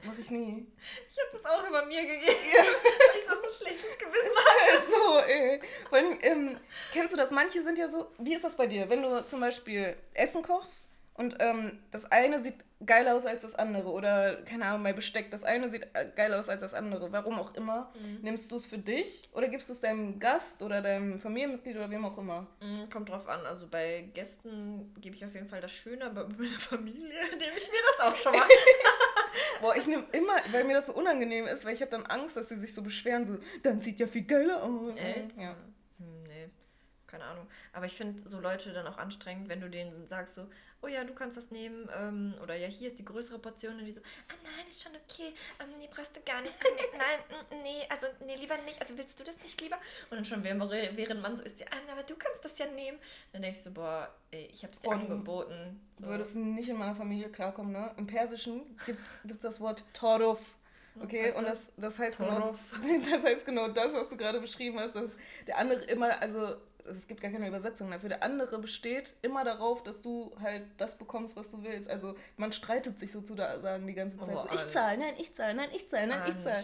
Mach 0.04 0.18
ich 0.18 0.30
nie. 0.30 0.66
Ich 1.10 1.18
hab 1.18 1.32
das 1.32 1.44
auch 1.44 1.66
immer 1.66 1.84
mir 1.86 2.02
gegeben, 2.02 2.40
ja. 2.54 2.62
weil 2.62 3.18
ich 3.18 3.26
sonst 3.26 3.44
ein 3.62 3.66
schlechtes 3.66 3.98
Gewissen 3.98 4.36
hatte. 4.36 4.90
so, 4.90 5.18
ey. 5.20 5.60
Vor 5.88 5.98
allem, 5.98 6.18
ähm, 6.22 6.60
kennst 6.92 7.12
du 7.12 7.16
das? 7.16 7.30
Manche 7.30 7.62
sind 7.62 7.78
ja 7.78 7.88
so. 7.88 8.10
Wie 8.18 8.34
ist 8.34 8.44
das 8.44 8.56
bei 8.56 8.66
dir? 8.66 8.88
Wenn 8.90 9.02
du 9.02 9.24
zum 9.26 9.40
Beispiel 9.40 9.96
Essen 10.14 10.42
kochst 10.42 10.91
und 11.14 11.36
ähm, 11.40 11.78
das 11.90 12.10
eine 12.10 12.40
sieht 12.40 12.64
geiler 12.86 13.14
aus 13.14 13.26
als 13.26 13.42
das 13.42 13.54
andere. 13.54 13.90
Oder, 13.90 14.36
keine 14.42 14.64
Ahnung, 14.64 14.82
bei 14.82 14.92
Besteck, 14.92 15.30
das 15.30 15.44
eine 15.44 15.68
sieht 15.68 15.86
äh, 15.92 16.10
geiler 16.16 16.38
aus 16.38 16.48
als 16.48 16.60
das 16.60 16.72
andere. 16.74 17.12
Warum 17.12 17.38
auch 17.38 17.54
immer. 17.54 17.92
Mhm. 18.00 18.20
Nimmst 18.22 18.50
du 18.50 18.56
es 18.56 18.66
für 18.66 18.78
dich 18.78 19.28
oder 19.32 19.48
gibst 19.48 19.68
du 19.68 19.74
es 19.74 19.80
deinem 19.80 20.18
Gast 20.18 20.62
oder 20.62 20.80
deinem 20.80 21.18
Familienmitglied 21.18 21.76
oder 21.76 21.90
wem 21.90 22.04
auch 22.04 22.16
immer? 22.16 22.46
Mhm, 22.60 22.88
kommt 22.88 23.10
drauf 23.10 23.28
an. 23.28 23.44
Also 23.44 23.68
bei 23.68 24.08
Gästen 24.14 24.94
gebe 25.00 25.14
ich 25.14 25.24
auf 25.24 25.34
jeden 25.34 25.48
Fall 25.48 25.60
das 25.60 25.72
Schöne, 25.72 26.06
aber 26.06 26.24
bei 26.24 26.34
meiner 26.44 26.60
Familie 26.60 27.20
nehme 27.38 27.56
ich 27.56 27.70
mir 27.70 27.82
das 27.96 28.06
auch 28.06 28.16
schon 28.16 28.32
mal. 28.32 28.48
Boah, 29.60 29.76
ich 29.76 29.86
nehme 29.86 30.04
immer, 30.12 30.36
weil 30.50 30.64
mir 30.64 30.74
das 30.74 30.86
so 30.86 30.94
unangenehm 30.94 31.46
ist, 31.46 31.64
weil 31.64 31.74
ich 31.74 31.82
habe 31.82 31.90
dann 31.90 32.06
Angst, 32.06 32.36
dass 32.36 32.48
sie 32.48 32.56
sich 32.56 32.74
so 32.74 32.82
beschweren, 32.82 33.26
so, 33.26 33.38
dann 33.62 33.80
sieht 33.80 34.00
ja 34.00 34.06
viel 34.06 34.22
geiler 34.24 34.62
aus. 34.62 34.98
Echt? 34.98 35.36
Ja. 35.36 35.54
Hm, 35.98 36.22
nee, 36.26 36.48
keine 37.06 37.24
Ahnung. 37.24 37.46
Aber 37.72 37.86
ich 37.86 37.94
finde 37.94 38.28
so 38.28 38.40
Leute 38.40 38.72
dann 38.72 38.86
auch 38.86 38.98
anstrengend, 38.98 39.48
wenn 39.48 39.60
du 39.60 39.70
denen 39.70 40.06
sagst 40.06 40.34
so, 40.34 40.48
oh 40.82 40.88
ja, 40.88 41.04
du 41.04 41.14
kannst 41.14 41.36
das 41.36 41.50
nehmen, 41.50 41.88
ähm, 41.96 42.34
oder 42.42 42.56
ja, 42.56 42.66
hier 42.66 42.88
ist 42.88 42.98
die 42.98 43.04
größere 43.04 43.38
Portion 43.38 43.78
und 43.78 43.84
die 43.84 43.92
so, 43.92 44.00
ah 44.00 44.34
nein, 44.42 44.66
ist 44.68 44.82
schon 44.82 44.92
okay, 44.92 45.32
ähm, 45.60 45.78
nee, 45.78 45.88
brauchst 45.94 46.16
du 46.16 46.20
gar 46.22 46.42
nicht, 46.42 46.54
ah, 46.60 46.96
nein, 46.98 47.38
mm, 47.50 47.62
nee, 47.62 47.86
also 47.88 48.06
nee, 48.26 48.36
lieber 48.36 48.56
nicht, 48.58 48.80
also 48.80 48.96
willst 48.98 49.18
du 49.18 49.24
das 49.24 49.38
nicht 49.42 49.60
lieber? 49.60 49.76
Und 50.10 50.16
dann 50.16 50.24
schon 50.24 50.42
während, 50.42 51.22
man 51.22 51.36
so 51.36 51.42
ist, 51.42 51.60
ja, 51.60 51.66
ah, 51.70 51.92
aber 51.92 52.02
du 52.02 52.14
kannst 52.16 52.44
das 52.44 52.58
ja 52.58 52.66
nehmen. 52.66 52.98
Dann 53.32 53.42
denkst 53.42 53.64
du, 53.64 53.70
boah, 53.70 54.12
ey, 54.30 54.48
ich 54.52 54.64
hab's 54.64 54.80
dir 54.80 54.88
boah, 54.88 54.94
angeboten. 54.94 55.80
So. 56.00 56.06
Würdest 56.06 56.34
du 56.34 56.40
nicht 56.40 56.68
in 56.68 56.76
meiner 56.76 56.94
Familie 56.94 57.28
klarkommen, 57.30 57.72
ne? 57.72 57.94
Im 57.96 58.06
Persischen 58.06 58.76
gibt's, 58.84 59.04
gibt's 59.24 59.42
das 59.42 59.60
Wort 59.60 59.84
Toruf. 59.92 60.40
Okay, 61.00 61.26
das 61.26 61.36
heißt 61.36 61.38
und 61.38 61.44
das, 61.44 61.58
das 61.76 61.98
heißt 61.98 62.18
genau, 62.18 62.54
das 63.10 63.22
heißt 63.22 63.46
genau 63.46 63.68
das, 63.68 63.92
was 63.94 64.08
du 64.10 64.16
gerade 64.16 64.40
beschrieben 64.40 64.78
hast, 64.78 64.94
dass 64.94 65.10
der 65.46 65.56
andere 65.56 65.84
immer, 65.84 66.20
also 66.20 66.56
es 66.86 67.06
gibt 67.06 67.20
gar 67.20 67.30
keine 67.30 67.48
Übersetzung 67.48 67.90
dafür. 67.90 68.08
Der 68.08 68.22
andere 68.22 68.58
besteht 68.58 69.14
immer 69.22 69.44
darauf, 69.44 69.82
dass 69.82 70.02
du 70.02 70.34
halt 70.40 70.64
das 70.78 70.96
bekommst, 70.96 71.36
was 71.36 71.50
du 71.50 71.62
willst. 71.62 71.88
Also 71.88 72.14
man 72.36 72.52
streitet 72.52 72.98
sich 72.98 73.12
sozusagen 73.12 73.86
die 73.86 73.94
ganze 73.94 74.18
Zeit. 74.18 74.36
Oh, 74.36 74.42
so, 74.42 74.48
ich 74.52 74.70
zahle, 74.70 74.98
nein, 74.98 75.14
ich 75.18 75.34
zahle, 75.34 75.54
nein, 75.54 75.70
ich 75.74 75.88
zahle, 75.88 76.06
nein, 76.08 76.22
ich 76.28 76.38
zahle. 76.38 76.62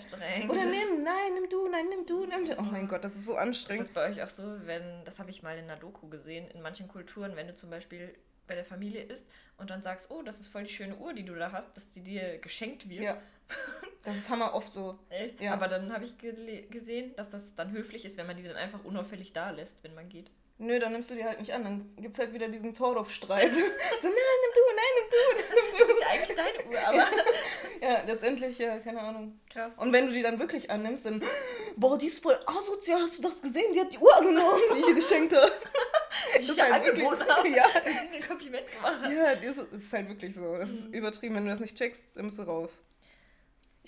Oder 0.48 0.64
nimm, 0.64 1.02
nein, 1.02 1.35
nimm 1.35 1.48
du, 1.48 1.68
nein, 1.68 1.87
nimm 1.88 2.07
du, 2.07 2.26
nimm 2.26 2.46
du. 2.46 2.59
Oh 2.59 2.62
mein 2.62 2.88
Gott, 2.88 3.04
das 3.04 3.16
ist 3.16 3.26
so 3.26 3.37
anstrengend. 3.37 3.83
Ist 3.83 3.88
das 3.88 3.94
bei 3.94 4.11
euch 4.11 4.22
auch 4.22 4.31
so, 4.31 4.66
wenn, 4.66 5.04
das 5.04 5.18
habe 5.18 5.31
ich 5.31 5.42
mal 5.42 5.57
in 5.57 5.64
einer 5.64 5.76
Doku 5.76 6.09
gesehen, 6.09 6.48
in 6.48 6.62
manchen 6.62 6.88
Kulturen, 6.88 7.37
wenn 7.37 7.46
du 7.46 7.54
zum 7.54 7.70
Beispiel 7.70 8.14
bei 8.46 8.54
der 8.54 8.64
Familie 8.64 9.02
isst 9.02 9.26
und 9.59 9.70
dann 9.70 9.83
sagst, 9.83 10.11
oh, 10.11 10.22
das 10.22 10.40
ist 10.40 10.48
voll 10.48 10.64
die 10.64 10.72
schöne 10.72 10.96
Uhr, 10.96 11.12
die 11.12 11.24
du 11.24 11.35
da 11.35 11.52
hast, 11.52 11.76
dass 11.76 11.92
sie 11.94 12.02
dir 12.02 12.38
geschenkt 12.38 12.88
wird. 12.88 13.02
Ja. 13.02 13.22
Das 14.04 14.16
ist 14.16 14.30
hammer 14.30 14.54
oft 14.54 14.72
so. 14.72 14.98
Echt? 15.11 15.40
Ja. 15.40 15.52
Aber 15.52 15.68
dann 15.68 15.92
habe 15.92 16.04
ich 16.04 16.16
gesehen, 16.70 17.14
dass 17.16 17.28
das 17.30 17.54
dann 17.54 17.72
höflich 17.72 18.04
ist, 18.04 18.16
wenn 18.16 18.26
man 18.26 18.37
die 18.37 18.42
dann 18.42 18.56
einfach 18.56 18.84
unauffällig 18.84 19.32
da 19.32 19.50
lässt, 19.50 19.82
wenn 19.82 19.94
man 19.94 20.08
geht. 20.08 20.30
Nö, 20.61 20.80
dann 20.80 20.90
nimmst 20.90 21.08
du 21.08 21.14
die 21.14 21.24
halt 21.24 21.38
nicht 21.38 21.52
an. 21.52 21.62
Dann 21.62 21.94
gibt's 22.00 22.18
halt 22.18 22.32
wieder 22.32 22.48
diesen 22.48 22.74
Torov-Streit. 22.74 23.42
so, 23.52 23.58
nein, 23.61 23.68
nimm 24.02 24.52
du, 24.54 24.61
nein, 24.74 24.92
nimm 24.96 25.11
du, 25.11 25.54
nimm 25.54 25.78
Das 25.78 25.88
ist 25.88 26.00
ja 26.00 26.08
eigentlich 26.08 26.37
deine 26.37 26.68
Uhr, 26.68 26.88
aber 26.88 26.98
du. 26.98 27.22
Ja, 27.87 28.02
letztendlich, 28.04 28.58
ja, 28.58 28.78
keine 28.80 29.00
Ahnung. 29.00 29.38
krass. 29.48 29.70
Und 29.76 29.92
wenn 29.92 30.08
du 30.08 30.12
die 30.12 30.22
dann 30.22 30.40
wirklich 30.40 30.68
annimmst, 30.68 31.06
dann, 31.06 31.22
boah, 31.76 31.96
die 31.96 32.08
ist 32.08 32.20
voll 32.20 32.37
asozial, 32.44 33.02
hast 33.02 33.18
du 33.18 33.22
das 33.22 33.40
gesehen? 33.40 33.72
Die 33.72 33.80
hat 33.80 33.92
die 33.92 33.98
Uhr 33.98 34.16
angenommen, 34.16 34.61
die 34.74 34.80
ich 34.80 34.88
ihr 34.88 34.94
geschenkt 34.96 35.34
habe. 35.37 35.52
Die 36.34 36.42
ich 36.42 36.56
ja 36.56 36.64
angeboten 36.64 37.24
habe, 37.28 37.48
Ja, 37.48 37.64
wenn 37.84 37.92
sie 37.96 38.08
mir 38.08 38.16
ein 38.16 38.28
Kompliment 38.28 38.66
gemacht 38.66 39.00
hat. 39.00 39.12
ja 39.12 39.34
das 39.37 39.56
ist, 39.56 39.92
halt 39.92 40.08
wirklich 40.08 40.34
so. 40.34 40.58
Das 40.58 40.68
ist 40.68 40.87
übertrieben. 40.87 41.37
Wenn 41.37 41.44
du 41.44 41.50
das 41.50 41.61
nicht 41.61 41.76
checkst, 41.78 42.02
dann 42.16 42.26
bist 42.26 42.38
du 42.38 42.42
raus. 42.42 42.82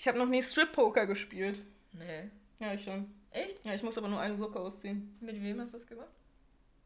Ich 0.01 0.07
habe 0.07 0.17
noch 0.17 0.25
nie 0.25 0.41
Strip-Poker 0.41 1.05
gespielt. 1.05 1.61
Nee. 1.91 2.31
Ja, 2.57 2.73
ich 2.73 2.83
schon. 2.83 3.13
Echt? 3.29 3.63
Ja, 3.63 3.75
ich 3.75 3.83
muss 3.83 3.99
aber 3.99 4.07
nur 4.07 4.19
eine 4.19 4.35
Socke 4.35 4.59
ausziehen. 4.59 5.15
Mit 5.21 5.39
wem 5.43 5.61
hast 5.61 5.75
du 5.75 5.77
das 5.77 5.85
gemacht? 5.85 6.09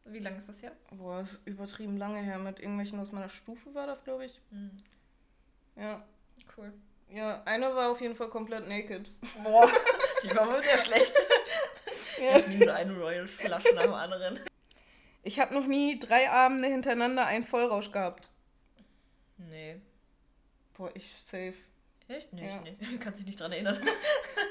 Wie 0.03 0.19
lange 0.19 0.39
ist 0.39 0.49
das 0.49 0.61
her? 0.61 0.73
Boah, 0.91 1.21
das 1.21 1.31
ist 1.31 1.47
übertrieben 1.47 1.95
lange 1.95 2.21
her. 2.21 2.37
Mit 2.39 2.59
irgendwelchen 2.59 2.99
aus 2.99 3.13
meiner 3.13 3.29
Stufe 3.29 3.73
war 3.73 3.87
das, 3.87 4.03
glaube 4.03 4.25
ich. 4.25 4.41
Hm, 4.49 4.69
Ja. 5.77 6.03
cool. 6.57 6.73
Ja, 7.09 7.41
eine 7.45 7.73
war 7.73 7.89
auf 7.89 8.01
jeden 8.01 8.17
Fall 8.17 8.27
komplett 8.27 8.67
naked. 8.67 9.09
Boah, 9.41 9.71
die 10.25 10.35
war 10.35 10.49
wohl 10.49 10.61
sehr 10.61 10.79
schlecht. 10.79 11.15
Ja. 12.19 12.31
Jasmin 12.37 12.63
so 12.65 12.71
eine 12.71 12.97
Royal 12.97 13.27
Flasche 13.29 13.73
nach 13.75 13.83
dem 13.83 13.93
anderen. 13.93 14.41
Ich 15.23 15.39
habe 15.39 15.53
noch 15.53 15.67
nie 15.67 15.99
drei 15.99 16.29
Abende 16.29 16.67
hintereinander 16.67 17.25
einen 17.25 17.45
Vollrausch 17.45 17.93
gehabt. 17.93 18.29
Nee. 19.37 19.77
Boah, 20.73 20.91
ich 20.93 21.09
safe. 21.15 21.53
Echt? 22.07 22.31
Nee, 22.33 22.47
Ja. 22.47 22.61
ich 22.63 22.79
nee. 22.79 22.97
Kannst 22.99 23.19
dich 23.19 23.25
nicht 23.27 23.39
dran 23.39 23.51
erinnern. 23.51 23.77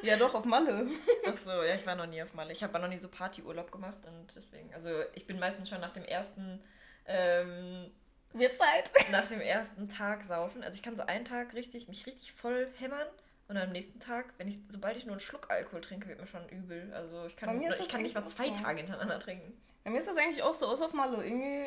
Ja, 0.03 0.17
doch, 0.17 0.35
auf 0.35 0.45
Malle. 0.45 0.89
Ach 1.27 1.37
so, 1.37 1.51
ja, 1.63 1.75
ich 1.75 1.87
war 1.87 1.95
noch 1.95 2.07
nie 2.07 2.21
auf 2.23 2.35
Malle. 2.35 2.53
Ich 2.53 2.63
habe 2.63 2.79
noch 2.79 2.89
nie 2.89 2.99
so 2.99 3.09
Partyurlaub 3.09 3.71
gemacht 3.71 4.05
und 4.07 4.35
deswegen, 4.35 4.73
also 4.75 4.91
ich 5.15 5.27
bin 5.27 5.39
meistens 5.39 5.69
schon 5.69 5.81
nach 5.81 5.93
dem 5.93 6.05
ersten, 6.05 6.61
ähm, 7.07 7.91
Wird 8.33 8.59
Zeit. 8.59 8.91
nach 9.11 9.29
dem 9.29 9.41
ersten 9.41 9.89
Tag 9.89 10.25
saufen. 10.25 10.63
Also 10.65 10.77
ich 10.77 10.83
kann 10.83 10.97
so 10.97 11.05
einen 11.07 11.25
Tag 11.25 11.55
richtig, 11.55 11.89
mich 11.89 12.07
richtig 12.07 12.33
voll 12.33 12.69
hämmern 12.79 13.07
und 13.49 13.57
am 13.57 13.71
nächsten 13.73 14.01
Tag, 14.01 14.33
wenn 14.39 14.49
ich, 14.49 14.59
sobald 14.69 14.97
ich 14.97 15.05
nur 15.05 15.13
einen 15.13 15.21
Schluck 15.21 15.51
Alkohol 15.51 15.81
trinke, 15.81 16.09
wird 16.09 16.21
mir 16.21 16.27
schon 16.27 16.49
übel. 16.49 16.93
Also 16.95 17.27
ich 17.27 17.37
kann, 17.37 17.61
ich 17.63 17.89
kann 17.89 18.03
nicht 18.03 18.15
mal 18.15 18.25
zwei 18.27 18.49
so. 18.49 18.55
Tage 18.63 18.79
hintereinander 18.79 19.19
trinken. 19.21 19.53
Bei 19.85 19.91
mir 19.91 19.99
ist 19.99 20.09
das 20.09 20.17
eigentlich 20.17 20.43
auch 20.43 20.55
so, 20.55 20.67
aus 20.67 20.81
auf 20.81 20.95
Malle. 20.95 21.23
Irgendwie, 21.23 21.67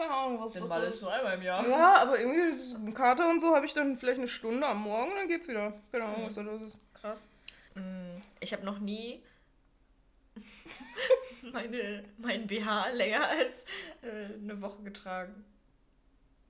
keine 0.00 0.14
Ahnung, 0.14 0.40
was 0.40 0.52
Denn 0.52 0.68
das 0.68 0.94
ist 0.94 1.02
nur 1.02 1.12
einmal 1.12 1.34
im 1.34 1.42
Jahr. 1.42 1.68
Ja, 1.68 1.96
aber 2.02 2.18
irgendwie 2.18 2.92
Kater 2.92 3.28
und 3.28 3.40
so 3.40 3.54
habe 3.54 3.66
ich 3.66 3.74
dann 3.74 3.96
vielleicht 3.96 4.18
eine 4.18 4.28
Stunde 4.28 4.66
am 4.66 4.82
Morgen 4.82 5.10
und 5.10 5.16
dann 5.16 5.28
geht's 5.28 5.48
wieder. 5.48 5.72
Keine 5.92 6.04
Ahnung, 6.04 6.26
was 6.26 6.34
da 6.34 6.42
los 6.42 6.62
ist. 6.62 6.78
Krass. 6.94 7.22
Mm, 7.74 8.20
Ich 8.40 8.52
habe 8.52 8.64
noch 8.64 8.78
nie 8.78 9.22
meine, 11.42 12.04
mein 12.18 12.46
BH 12.46 12.88
länger 12.90 13.26
als 13.28 13.54
äh, 14.02 14.34
eine 14.34 14.60
Woche 14.60 14.82
getragen. 14.82 15.44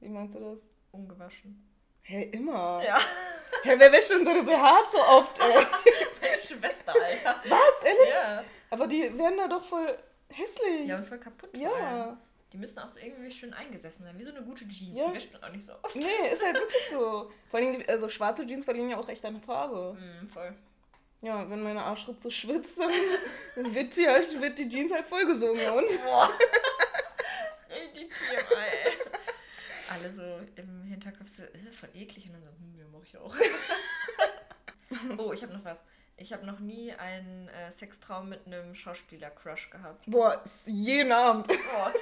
Wie 0.01 0.09
meinst 0.09 0.35
du 0.35 0.41
das? 0.41 0.61
Ungewaschen. 0.93 1.67
Hä, 2.03 2.31
immer. 2.33 2.83
Ja, 2.85 2.99
Hä, 3.63 3.75
wer 3.77 3.93
wäscht 3.93 4.11
denn 4.11 4.25
seine 4.25 4.43
BHs 4.43 4.93
so 4.93 4.99
oft, 5.01 5.39
ey? 5.41 5.55
meine 6.21 6.37
Schwester, 6.37 6.95
Alter. 6.95 7.41
Was, 7.49 7.85
ehrlich? 7.87 8.09
Ja. 8.09 8.45
Aber 8.71 8.87
die 8.87 9.03
werden 9.19 9.37
da 9.39 9.49
doch 9.49 9.65
voll 9.65 9.99
hässlich. 10.29 10.87
Ja, 10.87 10.97
und 10.99 11.07
voll 11.07 11.19
kaputt. 11.19 11.51
Ja. 11.57 12.17
Die 12.53 12.57
müssen 12.59 12.79
auch 12.81 12.89
so 12.89 12.99
irgendwie 12.99 13.31
schön 13.31 13.55
eingesessen 13.55 14.05
sein. 14.05 14.19
Wie 14.19 14.25
so 14.25 14.31
eine 14.31 14.43
gute 14.43 14.67
Jeans. 14.67 14.99
Ja. 14.99 15.09
Die 15.09 15.15
wäscht 15.15 15.33
man 15.33 15.45
auch 15.45 15.53
nicht 15.53 15.65
so 15.65 15.73
oft. 15.83 15.95
Nee, 15.95 16.33
ist 16.33 16.45
halt 16.45 16.57
wirklich 16.57 16.89
so. 16.91 17.31
Vor 17.51 17.61
allem, 17.61 17.79
die- 17.79 17.89
also 17.89 18.09
schwarze 18.09 18.45
Jeans 18.47 18.65
verlieren 18.65 18.91
ja 18.91 18.97
auch 18.99 19.09
echt 19.09 19.25
an 19.25 19.41
Farbe. 19.41 19.97
Mm, 19.99 20.27
voll. 20.27 20.53
Ja, 21.23 21.49
wenn 21.51 21.63
meine 21.63 21.83
Arschritze 21.83 22.31
schwitzt, 22.31 22.79
dann 22.81 22.91
wird 23.75 23.95
die, 23.97 24.07
halt, 24.09 24.41
wird 24.41 24.59
die 24.59 24.69
Jeans 24.69 24.93
halt 24.93 25.07
vollgesogen. 25.07 25.61
Und 25.71 26.03
Boah. 26.05 26.31
Richtig 27.71 28.11
TMI. 28.11 28.99
Alle 29.93 30.11
so 30.11 30.23
im 30.57 30.83
Hinterkopf 30.85 31.29
so, 31.29 31.43
äh, 31.45 31.73
voll 31.73 31.91
eklig. 31.95 32.27
Und 32.27 32.33
dann 32.35 32.43
so, 32.43 32.49
hm, 32.49 32.79
ja, 32.79 32.85
mach 32.93 33.05
ich 33.05 33.17
auch. 33.17 33.35
oh, 35.19 35.33
ich 35.33 35.43
habe 35.43 35.53
noch 35.53 35.65
was. 35.65 35.79
Ich 36.17 36.33
habe 36.33 36.45
noch 36.45 36.59
nie 36.59 36.93
einen 36.93 37.49
äh, 37.49 37.71
Sextraum 37.71 38.29
mit 38.29 38.47
einem 38.47 38.75
Schauspieler-Crush 38.75 39.71
gehabt. 39.71 40.05
boah, 40.07 40.43
jeden 40.67 41.13
Abend. 41.13 41.47
Boah. 41.49 41.93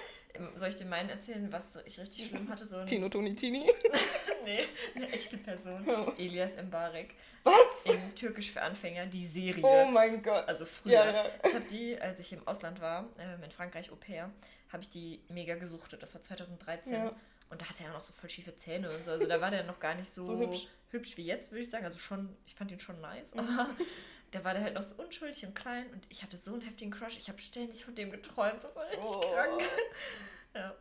Soll 0.56 0.68
ich 0.68 0.76
dir 0.76 0.84
meinen 0.84 1.08
erzählen, 1.10 1.50
was 1.50 1.76
ich 1.84 1.98
richtig 1.98 2.26
schlimm 2.26 2.48
hatte? 2.48 2.66
So 2.66 2.76
ein, 2.76 2.86
Tino 2.86 3.08
Toni 3.08 3.34
Tini. 3.34 3.70
nee, 4.44 4.60
eine 4.94 5.08
echte 5.10 5.36
Person. 5.38 5.84
Oh. 5.88 6.12
Elias 6.18 6.56
Mbarek. 6.56 7.14
Was? 7.42 7.54
In 7.84 8.14
Türkisch 8.14 8.50
für 8.50 8.62
Anfänger, 8.62 9.06
die 9.06 9.26
Serie. 9.26 9.64
Oh 9.64 9.86
mein 9.86 10.22
Gott. 10.22 10.46
Also 10.46 10.64
früher. 10.64 10.92
Ja, 10.92 11.12
ja. 11.12 11.26
Ich 11.44 11.54
habe 11.54 11.64
die, 11.70 11.98
als 12.00 12.20
ich 12.20 12.32
im 12.32 12.46
Ausland 12.46 12.80
war, 12.80 13.08
ähm, 13.18 13.42
in 13.42 13.50
Frankreich 13.50 13.90
Au 13.90 13.96
pair, 13.96 14.30
habe 14.72 14.82
ich 14.82 14.90
die 14.90 15.22
mega 15.28 15.54
gesuchtet. 15.56 16.02
Das 16.02 16.14
war 16.14 16.22
2013. 16.22 16.92
Ja. 16.94 17.12
Und 17.50 17.62
da 17.62 17.66
hatte 17.66 17.82
er 17.84 17.90
auch 17.90 17.94
noch 17.94 18.02
so 18.02 18.12
voll 18.12 18.28
schiefe 18.28 18.54
Zähne 18.56 18.90
und 18.90 19.04
so. 19.04 19.12
Also 19.12 19.26
da 19.26 19.40
war 19.40 19.50
der 19.50 19.64
noch 19.64 19.80
gar 19.80 19.94
nicht 19.94 20.10
so, 20.10 20.26
So 20.26 20.38
hübsch. 20.38 20.68
hübsch. 20.90 21.16
wie 21.16 21.24
jetzt, 21.24 21.50
würde 21.50 21.62
ich 21.64 21.70
sagen. 21.70 21.84
Also 21.86 21.98
schon, 21.98 22.36
ich 22.46 22.54
fand 22.54 22.70
ihn 22.70 22.80
schon 22.80 23.00
nice, 23.00 23.32
aber 23.34 23.70
da 24.32 24.44
war 24.44 24.54
der 24.54 24.62
halt 24.62 24.74
noch 24.74 24.82
so 24.82 24.94
unschuldig 24.96 25.44
und 25.46 25.54
klein 25.54 25.86
und 25.92 26.04
ich 26.08 26.22
hatte 26.22 26.36
so 26.36 26.52
einen 26.52 26.62
heftigen 26.62 26.90
Crush. 26.90 27.16
Ich 27.18 27.28
habe 27.28 27.40
ständig 27.40 27.84
von 27.84 27.94
dem 27.94 28.10
geträumt. 28.10 28.62
Das 28.62 28.76
war 28.76 28.84
richtig 28.84 29.04
Oh. 29.06 29.20
krank. 29.20 29.62
Ja. 30.54 30.74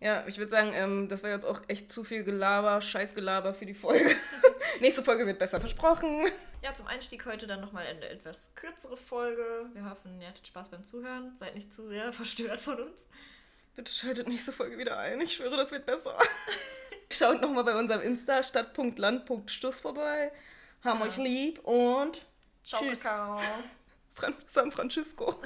Ja, 0.00 0.26
ich 0.26 0.38
würde 0.38 0.50
sagen, 0.50 0.72
ähm, 0.74 1.08
das 1.08 1.22
war 1.22 1.30
jetzt 1.30 1.44
auch 1.44 1.60
echt 1.68 1.92
zu 1.92 2.02
viel 2.02 2.24
Gelaber, 2.24 2.80
Scheißgelaber 2.80 3.54
für 3.54 3.66
die 3.66 3.74
Folge. 3.74 4.16
Nächste 4.80 5.04
Folge 5.04 5.24
wird 5.26 5.38
besser 5.38 5.60
versprochen. 5.60 6.26
ja, 6.62 6.74
zum 6.74 6.88
Einstieg 6.88 7.24
heute 7.26 7.46
dann 7.46 7.60
nochmal 7.60 7.86
eine 7.86 8.08
etwas 8.08 8.52
kürzere 8.56 8.96
Folge. 8.96 9.66
Wir 9.74 9.88
hoffen, 9.88 10.20
ihr 10.20 10.26
hattet 10.28 10.46
Spaß 10.48 10.70
beim 10.70 10.84
Zuhören. 10.84 11.36
Seid 11.36 11.54
nicht 11.54 11.72
zu 11.72 11.86
sehr 11.86 12.12
verstört 12.12 12.60
von 12.60 12.80
uns. 12.80 13.06
Bitte 13.76 13.92
schaltet 13.92 14.26
nächste 14.28 14.50
Folge 14.52 14.78
wieder 14.78 14.98
ein. 14.98 15.20
Ich 15.20 15.34
schwöre, 15.36 15.56
das 15.56 15.70
wird 15.70 15.86
besser. 15.86 16.18
Schaut 17.10 17.40
nochmal 17.40 17.62
bei 17.64 17.76
unserem 17.76 18.00
Insta 18.02 18.42
stadt.land.stuss 18.42 19.78
vorbei. 19.78 20.32
Haben 20.82 21.00
Ja. 21.00 21.06
euch 21.06 21.16
lieb 21.18 21.60
und 21.60 22.26
Ciao, 22.62 22.80
Tschüss. 22.82 23.00
Kakao. 23.00 23.40
San 24.18 24.34
San 24.48 24.72
Francisco. 24.72 25.40